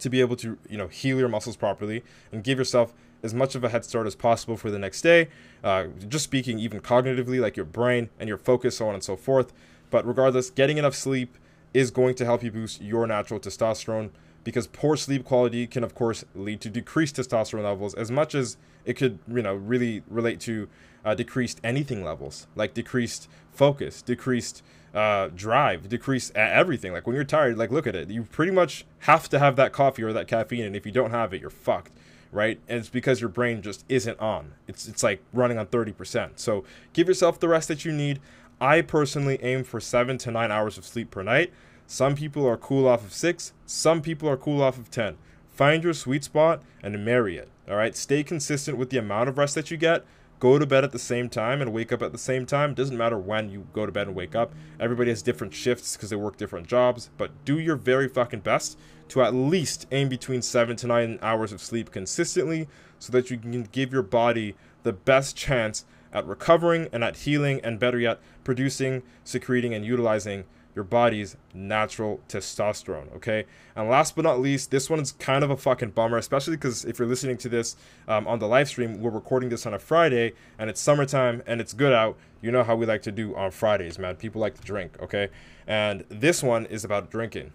to 0.00 0.08
be 0.08 0.20
able 0.20 0.36
to, 0.36 0.58
you 0.68 0.78
know, 0.78 0.88
heal 0.88 1.18
your 1.18 1.28
muscles 1.28 1.56
properly 1.56 2.02
and 2.32 2.42
give 2.42 2.58
yourself 2.58 2.94
as 3.22 3.32
much 3.32 3.54
of 3.54 3.64
a 3.64 3.68
head 3.68 3.84
start 3.84 4.06
as 4.06 4.14
possible 4.14 4.56
for 4.56 4.70
the 4.70 4.78
next 4.78 5.02
day. 5.02 5.28
Uh, 5.62 5.86
just 6.08 6.24
speaking, 6.24 6.58
even 6.58 6.80
cognitively, 6.80 7.40
like 7.40 7.56
your 7.56 7.66
brain 7.66 8.10
and 8.18 8.28
your 8.28 8.38
focus, 8.38 8.76
so 8.76 8.88
on 8.88 8.94
and 8.94 9.04
so 9.04 9.16
forth. 9.16 9.52
But 9.90 10.06
regardless, 10.06 10.50
getting 10.50 10.78
enough 10.78 10.94
sleep 10.94 11.36
is 11.74 11.90
going 11.90 12.14
to 12.16 12.24
help 12.24 12.42
you 12.42 12.50
boost 12.50 12.82
your 12.82 13.06
natural 13.06 13.40
testosterone 13.40 14.10
because 14.44 14.66
poor 14.66 14.96
sleep 14.96 15.24
quality 15.24 15.66
can 15.66 15.84
of 15.84 15.94
course 15.94 16.24
lead 16.34 16.60
to 16.60 16.68
decreased 16.68 17.16
testosterone 17.16 17.62
levels 17.62 17.94
as 17.94 18.10
much 18.10 18.34
as 18.34 18.56
it 18.84 18.94
could 18.94 19.18
you 19.28 19.42
know 19.42 19.54
really 19.54 20.02
relate 20.08 20.40
to 20.40 20.68
uh, 21.04 21.14
decreased 21.14 21.60
anything 21.62 22.04
levels 22.04 22.46
like 22.54 22.74
decreased 22.74 23.28
focus 23.52 24.02
decreased 24.02 24.62
uh, 24.94 25.28
drive 25.34 25.88
decreased 25.88 26.34
everything 26.36 26.92
like 26.92 27.06
when 27.06 27.14
you're 27.14 27.24
tired 27.24 27.56
like 27.56 27.70
look 27.70 27.86
at 27.86 27.94
it 27.94 28.10
you 28.10 28.24
pretty 28.24 28.52
much 28.52 28.84
have 29.00 29.28
to 29.28 29.38
have 29.38 29.56
that 29.56 29.72
coffee 29.72 30.02
or 30.02 30.12
that 30.12 30.28
caffeine 30.28 30.64
and 30.64 30.76
if 30.76 30.84
you 30.84 30.92
don't 30.92 31.10
have 31.10 31.32
it 31.32 31.40
you're 31.40 31.50
fucked 31.50 31.92
right? 32.32 32.58
And 32.68 32.80
it's 32.80 32.88
because 32.88 33.20
your 33.20 33.30
brain 33.30 33.62
just 33.62 33.84
isn't 33.88 34.18
on. 34.18 34.54
It's 34.66 34.88
it's 34.88 35.02
like 35.02 35.22
running 35.32 35.58
on 35.58 35.66
30% 35.66 36.32
so 36.36 36.64
give 36.92 37.06
yourself 37.06 37.38
the 37.38 37.48
rest 37.48 37.68
that 37.68 37.84
you 37.84 37.92
need. 37.92 38.20
I 38.60 38.80
personally 38.80 39.38
aim 39.42 39.64
for 39.64 39.80
7 39.80 40.18
to 40.18 40.30
9 40.30 40.50
hours 40.50 40.78
of 40.78 40.84
sleep 40.84 41.10
per 41.10 41.22
night. 41.22 41.52
Some 41.86 42.14
people 42.14 42.46
are 42.46 42.56
cool 42.56 42.88
off 42.88 43.04
of 43.04 43.12
6 43.12 43.52
some 43.66 44.02
people 44.02 44.28
are 44.28 44.36
cool 44.36 44.62
off 44.62 44.78
of 44.78 44.90
10 44.90 45.16
find 45.50 45.84
your 45.84 45.92
sweet 45.92 46.24
spot 46.24 46.62
and 46.82 47.04
marry 47.04 47.36
it 47.36 47.48
all 47.68 47.76
right, 47.76 47.96
stay 47.96 48.22
consistent 48.22 48.76
with 48.76 48.90
the 48.90 48.98
amount 48.98 49.28
of 49.28 49.38
rest 49.38 49.54
that 49.54 49.70
you 49.70 49.76
get. 49.76 50.04
Go 50.42 50.58
to 50.58 50.66
bed 50.66 50.82
at 50.82 50.90
the 50.90 50.98
same 50.98 51.28
time 51.28 51.62
and 51.62 51.72
wake 51.72 51.92
up 51.92 52.02
at 52.02 52.10
the 52.10 52.18
same 52.18 52.46
time. 52.46 52.74
Doesn't 52.74 52.96
matter 52.96 53.16
when 53.16 53.48
you 53.48 53.68
go 53.72 53.86
to 53.86 53.92
bed 53.92 54.08
and 54.08 54.16
wake 54.16 54.34
up. 54.34 54.52
Everybody 54.80 55.10
has 55.10 55.22
different 55.22 55.54
shifts 55.54 55.96
because 55.96 56.10
they 56.10 56.16
work 56.16 56.36
different 56.36 56.66
jobs, 56.66 57.10
but 57.16 57.44
do 57.44 57.60
your 57.60 57.76
very 57.76 58.08
fucking 58.08 58.40
best 58.40 58.76
to 59.10 59.22
at 59.22 59.36
least 59.36 59.86
aim 59.92 60.08
between 60.08 60.42
7 60.42 60.74
to 60.74 60.86
9 60.88 61.20
hours 61.22 61.52
of 61.52 61.60
sleep 61.60 61.92
consistently 61.92 62.66
so 62.98 63.12
that 63.12 63.30
you 63.30 63.38
can 63.38 63.62
give 63.70 63.92
your 63.92 64.02
body 64.02 64.56
the 64.82 64.92
best 64.92 65.36
chance 65.36 65.84
at 66.12 66.26
recovering 66.26 66.88
and 66.92 67.04
at 67.04 67.18
healing 67.18 67.60
and 67.62 67.78
better 67.78 68.00
yet 68.00 68.18
producing, 68.42 69.04
secreting 69.22 69.72
and 69.72 69.84
utilizing 69.84 70.42
your 70.74 70.84
body's 70.84 71.36
natural 71.52 72.20
testosterone. 72.28 73.14
Okay. 73.16 73.44
And 73.76 73.88
last 73.88 74.16
but 74.16 74.22
not 74.22 74.40
least, 74.40 74.70
this 74.70 74.88
one 74.88 75.00
is 75.00 75.12
kind 75.12 75.44
of 75.44 75.50
a 75.50 75.56
fucking 75.56 75.90
bummer, 75.90 76.16
especially 76.16 76.56
because 76.56 76.84
if 76.84 76.98
you're 76.98 77.08
listening 77.08 77.36
to 77.38 77.48
this 77.48 77.76
um, 78.08 78.26
on 78.26 78.38
the 78.38 78.48
live 78.48 78.68
stream, 78.68 79.00
we're 79.00 79.10
recording 79.10 79.50
this 79.50 79.66
on 79.66 79.74
a 79.74 79.78
Friday 79.78 80.32
and 80.58 80.70
it's 80.70 80.80
summertime 80.80 81.42
and 81.46 81.60
it's 81.60 81.74
good 81.74 81.92
out. 81.92 82.16
You 82.40 82.50
know 82.50 82.64
how 82.64 82.74
we 82.74 82.86
like 82.86 83.02
to 83.02 83.12
do 83.12 83.36
on 83.36 83.50
Fridays, 83.50 83.98
man. 83.98 84.16
People 84.16 84.40
like 84.40 84.54
to 84.54 84.62
drink. 84.62 84.96
Okay. 85.02 85.28
And 85.66 86.04
this 86.08 86.42
one 86.42 86.66
is 86.66 86.84
about 86.84 87.10
drinking. 87.10 87.52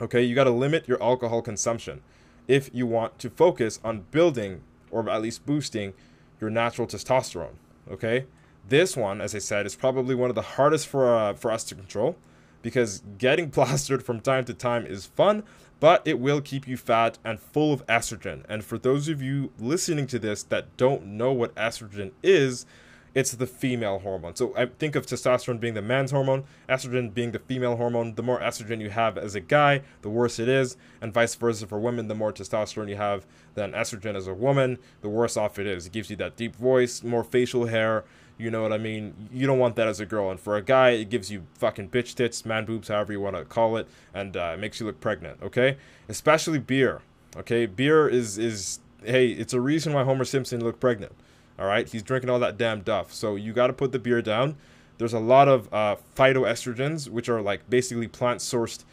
Okay. 0.00 0.22
You 0.22 0.34
got 0.34 0.44
to 0.44 0.50
limit 0.50 0.88
your 0.88 1.00
alcohol 1.02 1.42
consumption 1.42 2.02
if 2.48 2.68
you 2.72 2.86
want 2.86 3.18
to 3.20 3.30
focus 3.30 3.78
on 3.84 4.06
building 4.10 4.62
or 4.90 5.08
at 5.08 5.22
least 5.22 5.46
boosting 5.46 5.94
your 6.40 6.50
natural 6.50 6.88
testosterone. 6.88 7.54
Okay. 7.88 8.26
This 8.68 8.96
one, 8.96 9.20
as 9.20 9.34
I 9.34 9.38
said, 9.38 9.66
is 9.66 9.74
probably 9.76 10.14
one 10.14 10.30
of 10.30 10.34
the 10.34 10.42
hardest 10.42 10.88
for 10.88 11.14
uh, 11.14 11.34
for 11.34 11.52
us 11.52 11.62
to 11.64 11.76
control 11.76 12.16
because 12.62 13.02
getting 13.18 13.50
plastered 13.50 14.02
from 14.02 14.20
time 14.20 14.44
to 14.44 14.54
time 14.54 14.86
is 14.86 15.06
fun, 15.06 15.42
but 15.78 16.02
it 16.04 16.18
will 16.18 16.40
keep 16.40 16.68
you 16.68 16.76
fat 16.76 17.18
and 17.24 17.40
full 17.40 17.72
of 17.72 17.86
estrogen. 17.86 18.44
And 18.48 18.64
for 18.64 18.78
those 18.78 19.08
of 19.08 19.22
you 19.22 19.52
listening 19.58 20.06
to 20.08 20.18
this 20.18 20.42
that 20.44 20.76
don't 20.76 21.06
know 21.06 21.32
what 21.32 21.54
estrogen 21.54 22.12
is, 22.22 22.66
it's 23.14 23.32
the 23.32 23.46
female 23.46 23.98
hormone. 24.00 24.36
So 24.36 24.54
I 24.56 24.66
think 24.66 24.94
of 24.94 25.06
testosterone 25.06 25.58
being 25.58 25.74
the 25.74 25.82
man's 25.82 26.10
hormone, 26.10 26.44
estrogen 26.68 27.12
being 27.12 27.32
the 27.32 27.40
female 27.40 27.76
hormone. 27.76 28.14
The 28.14 28.22
more 28.22 28.40
estrogen 28.40 28.80
you 28.80 28.90
have 28.90 29.18
as 29.18 29.34
a 29.34 29.40
guy, 29.40 29.82
the 30.02 30.10
worse 30.10 30.38
it 30.38 30.48
is, 30.48 30.76
and 31.00 31.12
vice 31.12 31.34
versa 31.34 31.66
for 31.66 31.80
women. 31.80 32.08
The 32.08 32.14
more 32.14 32.32
testosterone 32.32 32.88
you 32.88 32.96
have 32.96 33.26
than 33.54 33.72
estrogen 33.72 34.14
as 34.14 34.26
a 34.26 34.34
woman, 34.34 34.78
the 35.00 35.08
worse 35.08 35.36
off 35.36 35.58
it 35.58 35.66
is. 35.66 35.86
It 35.86 35.92
gives 35.92 36.10
you 36.10 36.16
that 36.16 36.36
deep 36.36 36.54
voice, 36.54 37.02
more 37.02 37.24
facial 37.24 37.66
hair, 37.66 38.04
you 38.40 38.50
know 38.50 38.62
what 38.62 38.72
I 38.72 38.78
mean? 38.78 39.28
You 39.32 39.46
don't 39.46 39.58
want 39.58 39.76
that 39.76 39.86
as 39.86 40.00
a 40.00 40.06
girl. 40.06 40.30
And 40.30 40.40
for 40.40 40.56
a 40.56 40.62
guy, 40.62 40.90
it 40.90 41.10
gives 41.10 41.30
you 41.30 41.44
fucking 41.54 41.90
bitch 41.90 42.14
tits, 42.14 42.44
man 42.44 42.64
boobs, 42.64 42.88
however 42.88 43.12
you 43.12 43.20
want 43.20 43.36
to 43.36 43.44
call 43.44 43.76
it, 43.76 43.86
and 44.14 44.36
uh, 44.36 44.52
it 44.54 44.60
makes 44.60 44.80
you 44.80 44.86
look 44.86 45.00
pregnant. 45.00 45.42
Okay, 45.42 45.76
especially 46.08 46.58
beer. 46.58 47.02
Okay, 47.36 47.66
beer 47.66 48.08
is 48.08 48.38
is 48.38 48.80
hey, 49.04 49.28
it's 49.28 49.52
a 49.52 49.60
reason 49.60 49.92
why 49.92 50.04
Homer 50.04 50.24
Simpson 50.24 50.62
looked 50.64 50.80
pregnant. 50.80 51.12
All 51.58 51.66
right, 51.66 51.86
he's 51.86 52.02
drinking 52.02 52.30
all 52.30 52.38
that 52.38 52.56
damn 52.56 52.80
duff. 52.80 53.12
So 53.12 53.36
you 53.36 53.52
got 53.52 53.66
to 53.66 53.72
put 53.74 53.92
the 53.92 53.98
beer 53.98 54.22
down. 54.22 54.56
There's 54.96 55.12
a 55.12 55.20
lot 55.20 55.48
of 55.48 55.72
uh, 55.72 55.96
phytoestrogens, 56.16 57.08
which 57.08 57.28
are 57.28 57.40
like 57.40 57.68
basically 57.68 58.08
plant 58.08 58.40
sourced 58.40 58.84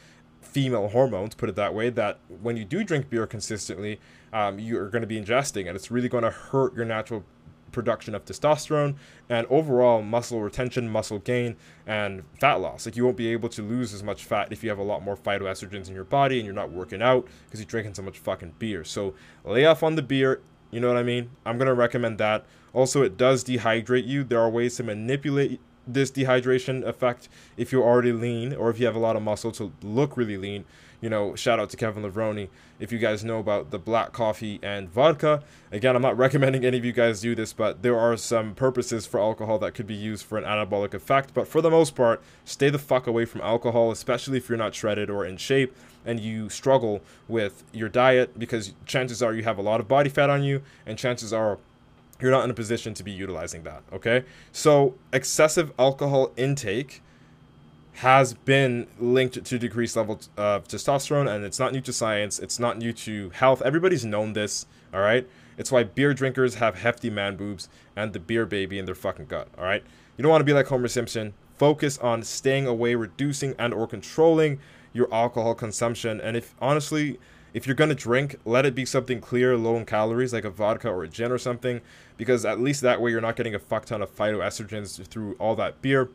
female 0.41 0.89
hormones, 0.89 1.35
put 1.35 1.49
it 1.49 1.55
that 1.55 1.73
way, 1.73 1.89
that 1.89 2.19
when 2.41 2.57
you 2.57 2.65
do 2.65 2.83
drink 2.83 3.09
beer 3.09 3.27
consistently, 3.27 3.99
um, 4.33 4.59
you 4.59 4.79
are 4.79 4.89
going 4.89 5.01
to 5.01 5.07
be 5.07 5.19
ingesting, 5.19 5.67
and 5.67 5.75
it's 5.75 5.91
really 5.91 6.09
going 6.09 6.23
to 6.23 6.29
hurt 6.29 6.75
your 6.75 6.85
natural 6.85 7.23
production 7.77 8.15
of 8.15 8.25
testosterone 8.25 8.95
and 9.29 9.45
overall 9.51 10.01
muscle 10.01 10.41
retention, 10.41 10.89
muscle 10.89 11.19
gain, 11.19 11.55
and 11.85 12.23
fat 12.39 12.55
loss. 12.55 12.87
Like 12.87 12.95
you 12.95 13.05
won't 13.05 13.17
be 13.17 13.27
able 13.27 13.49
to 13.49 13.61
lose 13.61 13.93
as 13.93 14.01
much 14.01 14.23
fat 14.23 14.51
if 14.51 14.63
you 14.63 14.69
have 14.71 14.79
a 14.79 14.83
lot 14.83 15.03
more 15.03 15.15
phytoestrogens 15.15 15.87
in 15.87 15.93
your 15.93 16.03
body 16.03 16.39
and 16.39 16.45
you're 16.45 16.55
not 16.55 16.71
working 16.71 17.03
out 17.03 17.27
because 17.45 17.59
you're 17.59 17.67
drinking 17.67 17.93
so 17.93 18.01
much 18.01 18.17
fucking 18.17 18.55
beer. 18.57 18.83
So 18.83 19.13
lay 19.45 19.63
off 19.65 19.83
on 19.83 19.93
the 19.93 20.01
beer. 20.01 20.41
You 20.71 20.79
know 20.79 20.87
what 20.87 20.97
I 20.97 21.03
mean? 21.03 21.29
I'm 21.45 21.59
gonna 21.59 21.75
recommend 21.75 22.17
that. 22.17 22.45
Also, 22.73 23.03
it 23.03 23.15
does 23.15 23.43
dehydrate 23.43 24.07
you. 24.07 24.23
There 24.23 24.39
are 24.39 24.49
ways 24.49 24.75
to 24.77 24.83
manipulate 24.83 25.61
this 25.87 26.11
dehydration 26.11 26.83
effect 26.83 27.29
if 27.55 27.71
you're 27.71 27.83
already 27.83 28.11
lean 28.11 28.53
or 28.53 28.69
if 28.69 28.79
you 28.79 28.85
have 28.85 28.95
a 28.95 28.99
lot 28.99 29.15
of 29.15 29.21
muscle 29.21 29.51
to 29.53 29.71
look 29.81 30.17
really 30.17 30.37
lean 30.37 30.65
you 31.01 31.09
know, 31.09 31.35
shout 31.35 31.59
out 31.59 31.69
to 31.69 31.77
Kevin 31.77 32.03
Levrone. 32.03 32.49
If 32.79 32.91
you 32.91 32.97
guys 32.97 33.23
know 33.23 33.39
about 33.39 33.71
the 33.71 33.79
black 33.79 34.13
coffee 34.13 34.59
and 34.63 34.89
vodka, 34.89 35.43
again, 35.71 35.95
I'm 35.95 36.01
not 36.01 36.17
recommending 36.25 36.65
any 36.65 36.77
of 36.77 36.85
you 36.85 36.91
guys 36.91 37.21
do 37.21 37.35
this, 37.35 37.53
but 37.53 37.83
there 37.83 37.97
are 37.97 38.17
some 38.17 38.55
purposes 38.55 39.05
for 39.05 39.19
alcohol 39.19 39.59
that 39.59 39.73
could 39.73 39.87
be 39.87 39.95
used 39.95 40.25
for 40.25 40.37
an 40.37 40.43
anabolic 40.43 40.93
effect. 40.93 41.33
But 41.33 41.47
for 41.47 41.61
the 41.61 41.69
most 41.69 41.95
part, 41.95 42.21
stay 42.45 42.69
the 42.69 42.79
fuck 42.79 43.05
away 43.05 43.25
from 43.25 43.41
alcohol, 43.41 43.91
especially 43.91 44.37
if 44.37 44.49
you're 44.49 44.57
not 44.57 44.73
shredded 44.73 45.09
or 45.09 45.25
in 45.25 45.37
shape 45.37 45.75
and 46.05 46.19
you 46.19 46.49
struggle 46.49 47.01
with 47.27 47.63
your 47.73 47.89
diet 47.89 48.39
because 48.39 48.73
chances 48.85 49.21
are 49.21 49.33
you 49.33 49.43
have 49.43 49.57
a 49.57 49.61
lot 49.61 49.79
of 49.79 49.87
body 49.87 50.09
fat 50.09 50.29
on 50.29 50.41
you, 50.41 50.61
and 50.85 50.97
chances 50.97 51.33
are 51.33 51.59
you're 52.19 52.31
not 52.31 52.43
in 52.43 52.49
a 52.49 52.53
position 52.53 52.93
to 52.95 53.03
be 53.03 53.11
utilizing 53.11 53.63
that. 53.63 53.83
Okay, 53.93 54.23
so 54.51 54.95
excessive 55.13 55.71
alcohol 55.77 56.31
intake 56.37 57.01
has 57.97 58.35
been 58.35 58.85
linked 58.99 59.43
to 59.43 59.57
decreased 59.57 59.95
levels 59.95 60.29
of 60.37 60.67
testosterone, 60.67 61.27
and 61.27 61.43
it's 61.43 61.57
not 61.57 61.73
new 61.73 61.81
to 61.81 61.91
science. 61.91 62.37
It's 62.37 62.59
not 62.59 62.77
new 62.77 62.93
to 62.93 63.31
health. 63.31 63.61
Everybody's 63.63 64.05
known 64.05 64.33
this. 64.33 64.67
All 64.93 64.99
right. 64.99 65.27
It's 65.57 65.71
why 65.71 65.83
beer 65.83 66.13
drinkers 66.13 66.55
have 66.55 66.75
hefty 66.75 67.09
man 67.09 67.35
boobs 67.35 67.69
and 67.95 68.13
the 68.13 68.19
beer 68.19 68.45
baby 68.45 68.77
in 68.77 68.85
their 68.85 68.93
fucking 68.93 69.25
gut. 69.25 69.47
All 69.57 69.63
right. 69.63 69.83
You 70.15 70.21
don't 70.21 70.29
want 70.29 70.41
to 70.41 70.45
be 70.45 70.53
like 70.53 70.67
Homer 70.67 70.87
Simpson. 70.87 71.33
Focus 71.57 71.97
on 71.97 72.21
staying 72.21 72.67
away, 72.67 72.93
reducing 72.93 73.55
and 73.57 73.73
or 73.73 73.87
controlling 73.87 74.59
your 74.93 75.11
alcohol 75.11 75.55
consumption. 75.55 76.21
And 76.21 76.37
if 76.37 76.53
honestly, 76.61 77.19
if 77.53 77.65
you're 77.65 77.75
gonna 77.75 77.95
drink, 77.95 78.37
let 78.45 78.65
it 78.65 78.75
be 78.75 78.85
something 78.85 79.21
clear, 79.21 79.57
low 79.57 79.75
in 79.77 79.85
calories, 79.85 80.33
like 80.33 80.45
a 80.45 80.49
vodka 80.49 80.89
or 80.89 81.03
a 81.03 81.07
gin 81.07 81.31
or 81.31 81.37
something, 81.37 81.81
because 82.17 82.45
at 82.45 82.59
least 82.59 82.81
that 82.81 83.01
way 83.01 83.11
you're 83.11 83.21
not 83.21 83.35
getting 83.35 83.55
a 83.55 83.59
fuck 83.59 83.85
ton 83.85 84.01
of 84.01 84.15
phytoestrogens 84.15 85.05
through 85.07 85.33
all 85.39 85.55
that 85.55 85.81
beer 85.81 86.09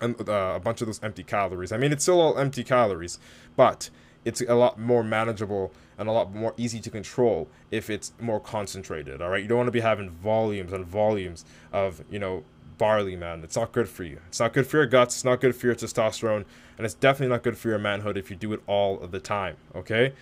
and 0.00 0.28
uh, 0.28 0.54
a 0.56 0.60
bunch 0.60 0.80
of 0.80 0.86
those 0.86 1.02
empty 1.02 1.22
calories. 1.22 1.72
I 1.72 1.76
mean, 1.76 1.92
it's 1.92 2.04
still 2.04 2.20
all 2.20 2.38
empty 2.38 2.64
calories, 2.64 3.18
but 3.56 3.90
it's 4.24 4.40
a 4.40 4.54
lot 4.54 4.78
more 4.78 5.02
manageable 5.02 5.72
and 5.98 6.08
a 6.08 6.12
lot 6.12 6.34
more 6.34 6.54
easy 6.56 6.80
to 6.80 6.90
control 6.90 7.48
if 7.70 7.90
it's 7.90 8.12
more 8.20 8.40
concentrated. 8.40 9.22
All 9.22 9.30
right, 9.30 9.42
you 9.42 9.48
don't 9.48 9.58
want 9.58 9.68
to 9.68 9.72
be 9.72 9.80
having 9.80 10.10
volumes 10.10 10.72
and 10.72 10.84
volumes 10.84 11.44
of 11.72 12.02
you 12.10 12.18
know 12.18 12.44
barley, 12.78 13.16
man. 13.16 13.42
It's 13.44 13.56
not 13.56 13.72
good 13.72 13.88
for 13.88 14.04
you. 14.04 14.20
It's 14.28 14.40
not 14.40 14.52
good 14.52 14.66
for 14.66 14.78
your 14.78 14.86
guts. 14.86 15.16
It's 15.16 15.24
not 15.24 15.40
good 15.40 15.54
for 15.54 15.66
your 15.66 15.76
testosterone, 15.76 16.44
and 16.76 16.84
it's 16.84 16.94
definitely 16.94 17.32
not 17.32 17.42
good 17.42 17.56
for 17.56 17.68
your 17.68 17.78
manhood 17.78 18.16
if 18.16 18.30
you 18.30 18.36
do 18.36 18.52
it 18.52 18.60
all 18.66 19.00
of 19.00 19.10
the 19.10 19.20
time. 19.20 19.56
Okay, 19.74 20.12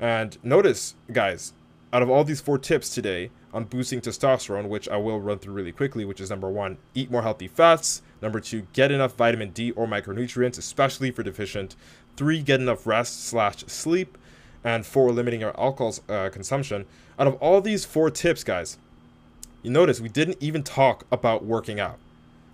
and 0.00 0.36
notice, 0.42 0.94
guys, 1.12 1.52
out 1.92 2.02
of 2.02 2.10
all 2.10 2.24
these 2.24 2.40
four 2.40 2.58
tips 2.58 2.92
today 2.92 3.30
on 3.52 3.64
boosting 3.64 4.00
testosterone, 4.00 4.68
which 4.68 4.88
I 4.88 4.96
will 4.96 5.20
run 5.20 5.38
through 5.38 5.54
really 5.54 5.70
quickly, 5.70 6.04
which 6.04 6.20
is 6.20 6.28
number 6.28 6.50
one, 6.50 6.76
eat 6.94 7.10
more 7.10 7.22
healthy 7.22 7.46
fats. 7.46 8.02
Number 8.20 8.40
two, 8.40 8.66
get 8.72 8.90
enough 8.90 9.14
vitamin 9.14 9.50
D 9.50 9.70
or 9.70 9.86
micronutrients, 9.86 10.58
especially 10.58 11.12
for 11.12 11.22
deficient. 11.22 11.76
Three, 12.16 12.42
get 12.42 12.60
enough 12.60 12.86
rest 12.86 13.26
slash 13.26 13.58
sleep. 13.66 14.18
And 14.64 14.84
four, 14.84 15.12
limiting 15.12 15.40
your 15.40 15.58
alcohol 15.60 15.94
uh, 16.08 16.30
consumption. 16.30 16.86
Out 17.18 17.26
of 17.26 17.34
all 17.34 17.60
these 17.60 17.84
four 17.84 18.10
tips, 18.10 18.42
guys, 18.42 18.78
you 19.62 19.70
notice 19.70 20.00
we 20.00 20.08
didn't 20.08 20.38
even 20.40 20.62
talk 20.62 21.06
about 21.12 21.44
working 21.44 21.78
out. 21.78 21.98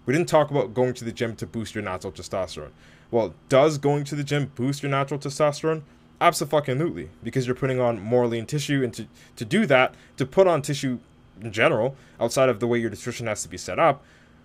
We 0.07 0.13
didn't 0.13 0.29
talk 0.29 0.51
about 0.51 0.75
going 0.75 0.93
to 0.95 1.05
the 1.05 1.13
gym 1.13 1.37
to 1.37 1.47
boost 1.47 1.75
your 1.75 1.85
natural 1.85 2.13
testosterone. 2.13 2.73
Well, 3.11 3.35
does 3.49 3.79
going 3.79 4.05
to 4.05 4.17
the 4.17 4.25
gym 4.25 4.51
boost 4.55 4.83
your 4.83 4.91
natural 4.91 5.21
testosterone? 5.21 5.83
Absolutely, 6.21 7.09
because 7.23 7.47
you're 7.47 7.57
putting 7.57 7.81
on 7.81 8.01
more 8.01 8.27
lean 8.27 8.47
tissue, 8.47 8.83
and 8.85 8.93
to, 8.93 9.07
to 9.37 9.45
do 9.45 9.65
that, 9.67 9.95
to 10.19 10.27
put 10.27 10.47
on 10.47 10.61
tissue 10.61 10.99
in 11.41 11.53
general, 11.53 11.97
outside 12.21 12.49
of 12.49 12.61
the 12.61 12.67
way 12.67 12.79
your 12.79 12.91
nutrition 12.91 13.27
has 13.27 13.43
to 13.43 13.49
be 13.49 13.57
set 13.57 13.79
up, 13.79 14.05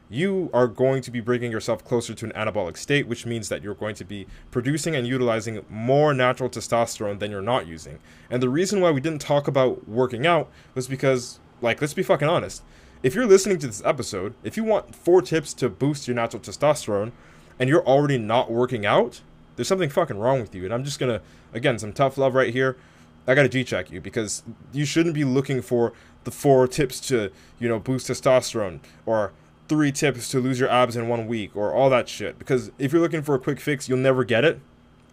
you 0.10 0.50
are 0.53 0.67
going 0.67 1.01
to 1.01 1.12
be 1.12 1.20
bringing 1.20 1.51
yourself 1.51 1.84
closer 1.84 2.13
to 2.13 2.25
an 2.25 2.32
anabolic 2.34 2.77
state, 2.77 3.08
which 3.08 3.25
means 3.25 3.50
that 3.50 3.63
you're 3.63 3.74
going 3.74 3.96
to 3.96 4.05
be 4.05 4.27
producing 4.51 4.96
and 4.96 5.08
utilizing 5.08 5.65
more 5.70 6.13
natural 6.13 6.50
testosterone 6.50 7.20
than 7.20 7.32
you're 7.32 7.41
not 7.41 7.67
using. 7.67 8.00
And 8.29 8.41
the 8.41 8.50
reason 8.50 8.82
why 8.82 8.91
we 8.91 9.01
didn't 9.01 9.22
talk 9.22 9.48
about 9.48 9.88
working 9.88 10.27
out 10.27 10.50
was 10.75 10.88
because, 10.88 11.39
like, 11.62 11.82
let's 11.82 11.96
be 11.96 12.03
fucking 12.03 12.29
honest. 12.29 12.63
If 13.03 13.15
you're 13.15 13.25
listening 13.25 13.60
to 13.60 13.67
this 13.67 13.84
episode, 13.84 14.36
if 14.44 14.55
you 14.55 14.63
want 14.63 14.96
four 14.96 15.22
tips 15.22 15.53
to 15.55 15.70
boost 15.70 16.08
your 16.08 16.15
natural 16.15 16.41
testosterone 16.41 17.12
and 17.60 17.67
you're 17.67 17.86
already 17.86 18.17
not 18.17 18.51
working 18.51 18.86
out, 18.86 19.22
there's 19.56 19.68
something 19.68 19.90
fucking 19.90 20.18
wrong 20.18 20.42
with 20.42 20.54
you. 20.54 20.66
And 20.66 20.74
I'm 20.74 20.84
just 20.84 21.00
gonna, 21.00 21.22
again, 21.54 21.80
some 21.80 21.94
tough 21.94 22.18
love 22.18 22.36
right 22.36 22.54
here. 22.54 22.78
I 23.28 23.34
gotta 23.34 23.50
G 23.50 23.64
check 23.64 23.92
you 23.92 24.02
because 24.02 24.44
you 24.72 24.86
shouldn't 24.86 25.16
be 25.16 25.24
looking 25.24 25.62
for 25.62 25.94
the 26.24 26.32
four 26.32 26.68
tips 26.68 27.00
to, 27.02 27.32
you 27.60 27.68
know, 27.68 27.80
boost 27.80 28.10
testosterone 28.10 28.80
or 29.06 29.32
three 29.68 29.92
tips 29.92 30.30
to 30.30 30.40
lose 30.40 30.60
your 30.60 30.70
abs 30.70 30.96
in 30.96 31.08
one 31.08 31.28
week 31.28 31.56
or 31.56 31.74
all 31.74 31.90
that 31.90 32.08
shit. 32.08 32.38
Because 32.38 32.72
if 32.78 32.92
you're 32.92 33.02
looking 33.02 33.24
for 33.24 33.36
a 33.36 33.40
quick 33.40 33.60
fix, 33.60 33.90
you'll 33.90 33.98
never 33.98 34.24
get 34.24 34.46
it. 34.46 34.60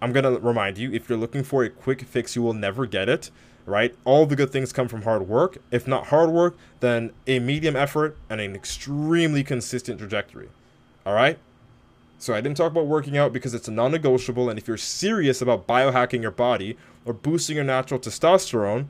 I'm 0.01 0.13
gonna 0.13 0.33
remind 0.33 0.79
you 0.79 0.93
if 0.93 1.09
you're 1.09 1.19
looking 1.19 1.43
for 1.43 1.65
a 1.65 1.71
quick 1.71 2.03
fix, 2.03 2.37
you 2.37 2.43
will 2.43 2.55
never 2.55 2.87
get 2.87 3.09
it 3.09 3.31
right? 3.67 3.95
All 4.05 4.27
the 4.27 4.37
good 4.37 4.51
things 4.51 4.73
come 4.73 4.89
from 4.89 5.03
hard 5.03 5.29
work. 5.29 5.59
If 5.71 5.87
not 5.87 6.09
hard 6.09 6.31
work, 6.31 6.57
then 6.81 7.13
a 7.27 7.39
medium 7.39 7.77
effort 7.77 8.17
and 8.29 8.41
an 8.41 8.55
extremely 8.55 9.45
consistent 9.45 9.99
trajectory. 9.99 10.49
All 11.07 11.15
right? 11.15 11.39
So 12.23 12.35
I 12.35 12.41
didn't 12.41 12.57
talk 12.57 12.71
about 12.71 12.87
working 12.87 13.19
out 13.19 13.33
because 13.33 13.52
it's 13.52 13.69
non 13.69 13.91
negotiable. 13.91 14.49
And 14.49 14.57
if 14.57 14.69
you're 14.69 14.76
serious 14.76 15.43
about 15.43 15.67
biohacking 15.67 16.23
your 16.23 16.31
body 16.31 16.76
or 17.05 17.12
boosting 17.12 17.57
your 17.57 17.64
natural 17.64 17.99
testosterone 17.99 18.87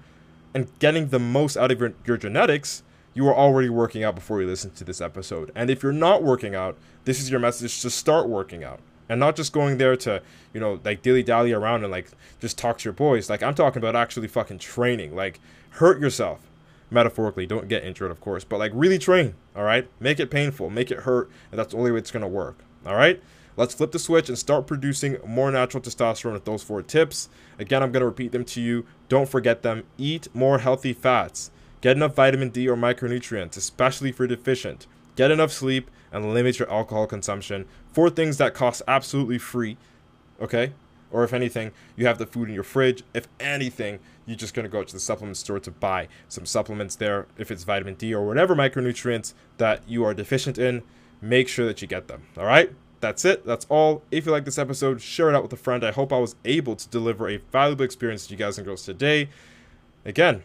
and 0.52 0.68
getting 0.80 1.08
the 1.08 1.18
most 1.18 1.56
out 1.56 1.70
of 1.70 1.80
your, 1.80 1.94
your 2.04 2.18
genetics, 2.18 2.82
you 3.14 3.26
are 3.26 3.34
already 3.34 3.70
working 3.70 4.04
out 4.04 4.14
before 4.14 4.42
you 4.42 4.46
listen 4.46 4.72
to 4.72 4.84
this 4.84 5.00
episode. 5.00 5.50
And 5.54 5.70
if 5.70 5.82
you're 5.82 5.92
not 5.92 6.22
working 6.22 6.54
out, 6.54 6.76
this 7.06 7.22
is 7.22 7.30
your 7.30 7.40
message 7.40 7.80
to 7.80 7.88
start 7.88 8.28
working 8.28 8.64
out 8.64 8.80
and 9.08 9.18
not 9.18 9.34
just 9.34 9.54
going 9.54 9.78
there 9.78 9.96
to 9.96 10.20
you 10.52 10.60
know 10.60 10.78
like 10.84 11.00
dilly 11.00 11.22
dally 11.22 11.52
around 11.52 11.84
and 11.84 11.90
like 11.90 12.10
just 12.38 12.58
talk 12.58 12.76
to 12.76 12.84
your 12.84 12.92
boys. 12.92 13.30
Like 13.30 13.42
i'm 13.42 13.54
talking 13.54 13.80
about 13.80 13.96
actually 13.96 14.28
fucking 14.28 14.58
training. 14.58 15.16
Like 15.16 15.40
hurt 15.70 15.98
yourself. 15.98 16.50
Metaphorically 16.90 17.46
don't 17.46 17.66
get 17.66 17.82
injured 17.82 18.10
of 18.10 18.20
course 18.20 18.44
but 18.44 18.58
like 18.58 18.72
really 18.74 18.98
train 18.98 19.36
all 19.56 19.64
right? 19.64 19.88
Make 20.00 20.20
it 20.20 20.30
painful. 20.30 20.68
Make 20.68 20.90
it 20.90 21.00
hurt 21.00 21.30
and 21.50 21.58
that's 21.58 21.72
the 21.72 21.78
only 21.78 21.92
way 21.92 21.98
it's 22.00 22.10
to 22.10 22.26
work 22.26 22.58
all 22.86 22.96
right? 22.96 23.22
Let's 23.56 23.74
flip 23.74 23.92
the 23.92 23.98
switch 23.98 24.28
and 24.28 24.38
start 24.38 24.66
producing 24.66 25.18
more 25.26 25.50
natural 25.50 25.82
testosterone 25.82 26.32
with 26.32 26.46
those 26.46 26.62
four 26.62 26.82
tips. 26.82 27.28
Again 27.58 27.82
i'm 27.82 27.92
going 27.92 28.00
to 28.00 28.06
repeat 28.06 28.32
them 28.32 28.44
to 28.46 28.60
you. 28.60 28.86
Don't 29.08 29.28
forget 29.28 29.62
them. 29.62 29.84
Eat 29.98 30.28
more 30.34 30.58
healthy 30.58 30.92
fats. 30.92 31.50
Get 31.80 31.96
enough 31.96 32.14
vitamin 32.14 32.48
d 32.48 32.68
or 32.68 32.76
micronutrients 32.76 33.56
especially 33.56 34.10
if 34.10 34.18
you're 34.18 34.28
deficient. 34.28 34.86
Get 35.16 35.30
enough 35.30 35.52
sleep 35.52 35.90
and 36.10 36.32
limit 36.32 36.58
your 36.58 36.70
alcohol 36.70 37.06
consumption. 37.06 37.66
Four 37.92 38.10
things 38.10 38.38
that 38.38 38.54
cost 38.54 38.82
absolutely 38.88 39.38
free, 39.38 39.76
okay? 40.40 40.72
Or 41.10 41.24
if 41.24 41.34
anything, 41.34 41.72
you 41.94 42.06
have 42.06 42.16
the 42.16 42.26
food 42.26 42.48
in 42.48 42.54
your 42.54 42.64
fridge. 42.64 43.02
If 43.12 43.28
anything, 43.38 43.98
you're 44.24 44.36
just 44.36 44.54
going 44.54 44.64
to 44.64 44.70
go 44.70 44.82
to 44.82 44.92
the 44.92 45.00
supplement 45.00 45.36
store 45.36 45.60
to 45.60 45.70
buy 45.70 46.08
some 46.28 46.46
supplements 46.46 46.96
there. 46.96 47.26
If 47.36 47.50
it's 47.50 47.64
vitamin 47.64 47.94
D 47.94 48.14
or 48.14 48.26
whatever 48.26 48.54
micronutrients 48.54 49.34
that 49.58 49.82
you 49.86 50.04
are 50.04 50.14
deficient 50.14 50.56
in, 50.56 50.82
make 51.22 51.48
sure 51.48 51.64
that 51.64 51.80
you 51.80 51.88
get 51.88 52.08
them. 52.08 52.24
All 52.36 52.44
right? 52.44 52.70
That's 53.00 53.24
it. 53.24 53.46
That's 53.46 53.66
all. 53.68 54.02
If 54.10 54.26
you 54.26 54.32
like 54.32 54.44
this 54.44 54.58
episode, 54.58 55.00
share 55.00 55.28
it 55.28 55.34
out 55.34 55.42
with 55.42 55.52
a 55.52 55.56
friend. 55.56 55.82
I 55.84 55.90
hope 55.92 56.12
I 56.12 56.18
was 56.18 56.36
able 56.44 56.76
to 56.76 56.88
deliver 56.88 57.28
a 57.28 57.38
valuable 57.50 57.84
experience 57.84 58.26
to 58.26 58.32
you 58.32 58.38
guys 58.38 58.58
and 58.58 58.66
girls 58.66 58.84
today. 58.84 59.28
Again, 60.04 60.42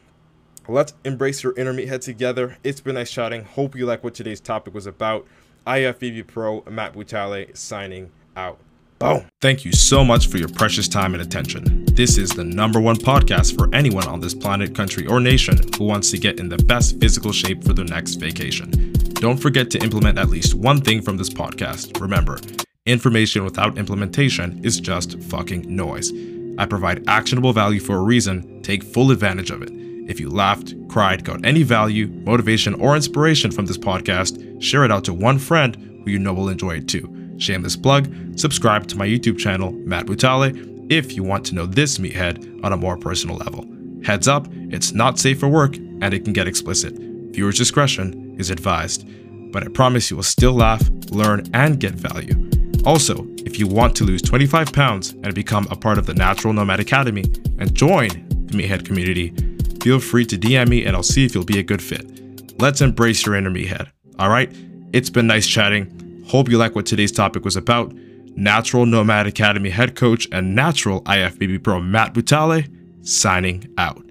let's 0.67 0.93
embrace 1.03 1.43
your 1.43 1.53
inner 1.57 1.73
meathead 1.73 2.01
together. 2.01 2.57
It's 2.63 2.81
been 2.81 2.95
nice 2.95 3.11
chatting. 3.11 3.43
Hope 3.43 3.75
you 3.75 3.85
like 3.85 4.03
what 4.03 4.15
today's 4.15 4.39
topic 4.39 4.73
was 4.73 4.87
about. 4.87 5.27
IFBB 5.67 6.25
Pro, 6.25 6.63
Matt 6.69 6.93
Butale 6.93 7.55
signing 7.55 8.11
out. 8.35 8.59
Boom. 8.99 9.25
Thank 9.41 9.65
you 9.65 9.71
so 9.71 10.03
much 10.03 10.27
for 10.27 10.37
your 10.37 10.49
precious 10.49 10.87
time 10.87 11.13
and 11.13 11.21
attention. 11.21 11.76
This 11.97 12.19
is 12.19 12.29
the 12.29 12.43
number 12.43 12.79
one 12.79 12.97
podcast 12.97 13.57
for 13.57 13.73
anyone 13.73 14.07
on 14.07 14.19
this 14.19 14.35
planet, 14.35 14.75
country, 14.75 15.07
or 15.07 15.19
nation 15.19 15.59
who 15.75 15.85
wants 15.85 16.11
to 16.11 16.19
get 16.19 16.39
in 16.39 16.47
the 16.47 16.59
best 16.59 16.99
physical 16.99 17.31
shape 17.31 17.63
for 17.63 17.73
their 17.73 17.85
next 17.85 18.17
vacation. 18.17 18.93
Don't 19.15 19.39
forget 19.39 19.71
to 19.71 19.79
implement 19.79 20.19
at 20.19 20.29
least 20.29 20.53
one 20.53 20.79
thing 20.79 21.01
from 21.01 21.17
this 21.17 21.31
podcast. 21.31 21.99
Remember, 21.99 22.37
information 22.85 23.43
without 23.43 23.79
implementation 23.79 24.63
is 24.63 24.79
just 24.79 25.19
fucking 25.23 25.75
noise. 25.75 26.11
I 26.59 26.67
provide 26.67 27.03
actionable 27.09 27.51
value 27.51 27.79
for 27.79 27.95
a 27.95 28.03
reason. 28.03 28.61
Take 28.61 28.83
full 28.83 29.09
advantage 29.09 29.49
of 29.49 29.63
it. 29.63 29.71
If 30.07 30.19
you 30.19 30.29
laughed, 30.29 30.75
cried, 30.89 31.23
got 31.23 31.43
any 31.43 31.63
value, 31.63 32.09
motivation, 32.09 32.75
or 32.75 32.95
inspiration 32.95 33.49
from 33.49 33.65
this 33.65 33.79
podcast, 33.79 34.61
share 34.61 34.85
it 34.85 34.91
out 34.91 35.03
to 35.05 35.15
one 35.15 35.39
friend 35.39 35.75
who 36.05 36.11
you 36.11 36.19
know 36.19 36.35
will 36.35 36.49
enjoy 36.49 36.75
it 36.75 36.87
too. 36.87 37.11
Shameless 37.39 37.75
plug, 37.75 38.07
subscribe 38.37 38.85
to 38.89 38.97
my 38.97 39.07
YouTube 39.07 39.39
channel, 39.39 39.71
Matt 39.71 40.05
Butale, 40.05 40.76
if 40.89 41.13
you 41.13 41.23
want 41.23 41.45
to 41.45 41.55
know 41.55 41.65
this 41.65 41.97
meathead 41.97 42.63
on 42.63 42.73
a 42.73 42.77
more 42.77 42.97
personal 42.97 43.37
level. 43.37 43.65
Heads 44.03 44.27
up, 44.27 44.47
it's 44.51 44.93
not 44.93 45.19
safe 45.19 45.39
for 45.39 45.47
work 45.47 45.77
and 45.77 46.13
it 46.13 46.23
can 46.23 46.33
get 46.33 46.47
explicit. 46.47 46.93
Viewer's 46.97 47.57
discretion 47.57 48.35
is 48.37 48.49
advised. 48.49 49.07
But 49.51 49.63
I 49.63 49.67
promise 49.69 50.09
you 50.09 50.17
will 50.17 50.23
still 50.23 50.53
laugh, 50.53 50.87
learn, 51.09 51.43
and 51.53 51.79
get 51.79 51.93
value. 51.93 52.49
Also, 52.85 53.27
if 53.45 53.59
you 53.59 53.67
want 53.67 53.95
to 53.97 54.03
lose 54.03 54.21
25 54.21 54.71
pounds 54.71 55.11
and 55.23 55.33
become 55.33 55.67
a 55.71 55.75
part 55.75 55.97
of 55.97 56.05
the 56.05 56.13
Natural 56.13 56.53
Nomad 56.53 56.79
Academy 56.79 57.23
and 57.57 57.73
join 57.73 58.09
the 58.47 58.57
Meathead 58.57 58.85
community, 58.85 59.33
feel 59.81 59.99
free 59.99 60.25
to 60.25 60.37
DM 60.37 60.69
me 60.69 60.85
and 60.85 60.95
I'll 60.95 61.03
see 61.03 61.25
if 61.25 61.33
you'll 61.33 61.45
be 61.45 61.59
a 61.59 61.63
good 61.63 61.81
fit. 61.81 62.59
Let's 62.59 62.81
embrace 62.81 63.25
your 63.25 63.35
inner 63.35 63.51
meathead. 63.51 63.89
All 64.19 64.29
right? 64.29 64.51
It's 64.93 65.09
been 65.09 65.27
nice 65.27 65.47
chatting. 65.47 66.23
Hope 66.27 66.49
you 66.49 66.57
like 66.57 66.75
what 66.75 66.85
today's 66.85 67.11
topic 67.11 67.45
was 67.45 67.55
about. 67.55 67.93
Natural 68.37 68.85
Nomad 68.85 69.25
Academy 69.25 69.71
head 69.71 69.95
coach 69.95 70.27
and 70.31 70.55
natural 70.55 71.01
IFBB 71.01 71.63
pro 71.63 71.81
Matt 71.81 72.13
Butale 72.13 72.69
signing 73.05 73.67
out. 73.77 74.06